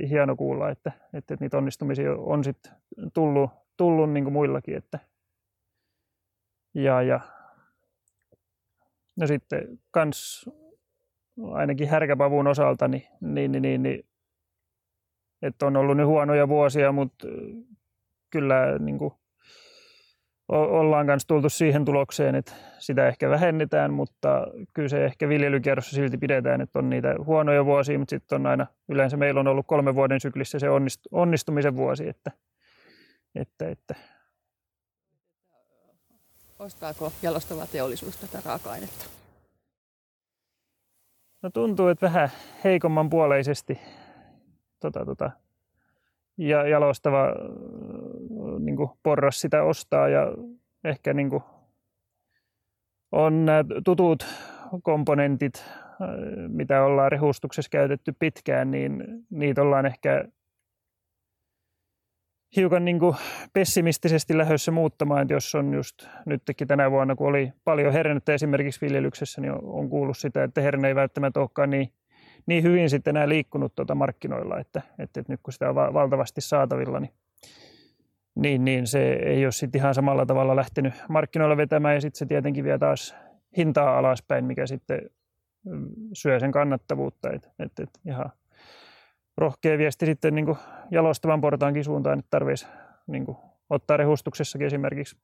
hieno 0.09 0.35
kuulla, 0.35 0.69
että, 0.69 0.91
että 1.13 1.37
niitä 1.39 1.57
onnistumisia 1.57 2.15
on 2.17 2.43
sitten 2.43 2.71
tullut, 3.13 3.51
tullut 3.77 4.11
niin 4.11 4.23
kuin 4.23 4.33
muillakin. 4.33 4.75
Että, 4.75 4.99
ja, 6.73 7.01
ja 7.01 7.19
no 9.15 9.27
sitten 9.27 9.79
kans 9.91 10.49
ainakin 11.51 11.89
härkäpavun 11.89 12.47
osalta, 12.47 12.87
niin, 12.87 13.07
niin, 13.21 13.51
niin, 13.51 13.61
niin, 13.61 13.83
niin 13.83 14.05
että 15.41 15.65
on 15.65 15.77
ollut 15.77 15.97
nyt 15.97 16.05
huonoja 16.05 16.47
vuosia, 16.47 16.91
mutta 16.91 17.27
kyllä 18.33 18.79
niin 18.79 18.97
kuin, 18.97 19.13
ollaan 20.47 21.07
kanssa 21.07 21.27
tultu 21.27 21.49
siihen 21.49 21.85
tulokseen, 21.85 22.35
että 22.35 22.53
sitä 22.79 23.07
ehkä 23.07 23.29
vähennetään, 23.29 23.93
mutta 23.93 24.47
kyllä 24.73 24.89
se 24.89 25.05
ehkä 25.05 25.29
viljelykierrossa 25.29 25.95
silti 25.95 26.17
pidetään, 26.17 26.61
että 26.61 26.79
on 26.79 26.89
niitä 26.89 27.15
huonoja 27.25 27.65
vuosia, 27.65 27.99
mutta 27.99 28.09
sitten 28.09 28.35
on 28.35 28.45
aina, 28.45 28.67
yleensä 28.89 29.17
meillä 29.17 29.39
on 29.39 29.47
ollut 29.47 29.67
kolme 29.67 29.95
vuoden 29.95 30.19
syklissä 30.19 30.59
se 30.59 30.67
onnistumisen 31.11 31.75
vuosi, 31.75 32.09
että, 32.09 32.31
että, 33.35 33.69
että. 33.69 33.95
Ostaako 36.59 37.13
jalostava 37.21 37.67
teollisuus 37.67 38.17
tätä 38.17 38.39
raaka-ainetta? 38.45 39.05
No 41.41 41.49
tuntuu, 41.49 41.87
että 41.87 42.05
vähän 42.05 42.29
heikomman 42.63 43.09
puoleisesti 43.09 43.79
tota, 44.79 45.05
tota, 45.05 45.31
ja 46.37 46.67
jalostava 46.67 47.33
niin 48.59 48.75
kuin 48.75 48.89
porras 49.03 49.41
sitä 49.41 49.63
ostaa. 49.63 50.09
Ja 50.09 50.27
ehkä 50.83 51.13
niin 51.13 51.29
kuin 51.29 51.43
on 53.11 53.45
nämä 53.45 53.63
tutut 53.85 54.25
komponentit, 54.83 55.65
mitä 56.47 56.83
ollaan 56.83 57.11
rehustuksessa 57.11 57.69
käytetty 57.69 58.13
pitkään, 58.19 58.71
niin 58.71 59.03
niitä 59.29 59.61
ollaan 59.61 59.85
ehkä 59.85 60.25
hiukan 62.55 62.85
niin 62.85 62.99
kuin 62.99 63.15
pessimistisesti 63.53 64.37
lähdössä 64.37 64.71
muuttamaan, 64.71 65.21
että 65.21 65.33
jos 65.33 65.55
on 65.55 65.73
just 65.73 66.07
nytkin 66.25 66.67
tänä 66.67 66.91
vuonna, 66.91 67.15
kun 67.15 67.27
oli 67.27 67.53
paljon 67.63 67.93
hernettä 67.93 68.33
esimerkiksi 68.33 68.81
viljelyksessä, 68.81 69.41
niin 69.41 69.53
on 69.63 69.89
kuullut 69.89 70.17
sitä, 70.17 70.43
että 70.43 70.61
herne 70.61 70.87
ei 70.87 70.95
välttämättä 70.95 71.39
olekaan 71.39 71.69
niin, 71.69 71.93
niin 72.45 72.63
hyvin 72.63 72.89
sitten 72.89 73.15
enää 73.15 73.29
liikkunut 73.29 73.75
tuota 73.75 73.95
markkinoilla, 73.95 74.59
että, 74.59 74.81
että, 74.99 75.23
nyt 75.27 75.39
kun 75.43 75.53
sitä 75.53 75.69
on 75.69 75.75
valtavasti 75.75 76.41
saatavilla, 76.41 76.99
niin, 76.99 77.13
niin, 78.35 78.65
niin 78.65 78.87
se 78.87 79.13
ei 79.13 79.45
ole 79.45 79.51
sitten 79.51 79.79
ihan 79.79 79.95
samalla 79.95 80.25
tavalla 80.25 80.55
lähtenyt 80.55 80.93
markkinoilla 81.09 81.57
vetämään. 81.57 81.95
Ja 81.95 82.01
sitten 82.01 82.19
se 82.19 82.25
tietenkin 82.25 82.63
vie 82.63 82.77
taas 82.77 83.15
hintaa 83.57 83.97
alaspäin, 83.97 84.45
mikä 84.45 84.67
sitten 84.67 85.09
mm, 85.65 85.89
syö 86.13 86.39
sen 86.39 86.51
kannattavuutta, 86.51 87.31
että, 87.31 87.49
että, 87.59 87.83
että 87.83 87.99
ihan 88.05 88.31
rohkea 89.37 89.77
viesti 89.77 90.05
sitten 90.05 90.35
niin 90.35 90.55
jalostavan 90.91 91.41
portaankin 91.41 91.83
suuntaan, 91.83 92.19
että 92.19 92.29
tarvitsisi 92.29 92.71
niin 93.07 93.25
ottaa 93.69 93.97
rehustuksessakin 93.97 94.67
esimerkiksi 94.67 95.17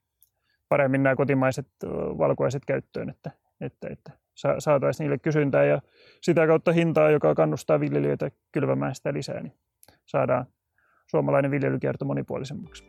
paremmin 0.70 1.04
nämä 1.04 1.16
kotimaiset 1.16 1.68
valkuaiset 2.18 2.66
käyttöön, 2.66 3.10
että, 3.10 3.32
että, 3.62 3.88
että 3.92 4.12
saataisiin 4.60 5.06
niille 5.06 5.18
kysyntää 5.18 5.64
ja 5.64 5.82
sitä 6.22 6.48
kautta 6.48 6.72
hintaa, 6.72 7.12
joka 7.12 7.36
kannustaa 7.36 7.80
viljelijöitä 7.80 8.32
kylvämään 8.52 8.96
sitä 8.96 9.14
lisää, 9.14 9.42
niin 9.42 9.54
saadaan 10.06 10.46
suomalainen 11.08 11.52
viljelykierto 11.52 12.06
monipuolisemmaksi. 12.06 12.84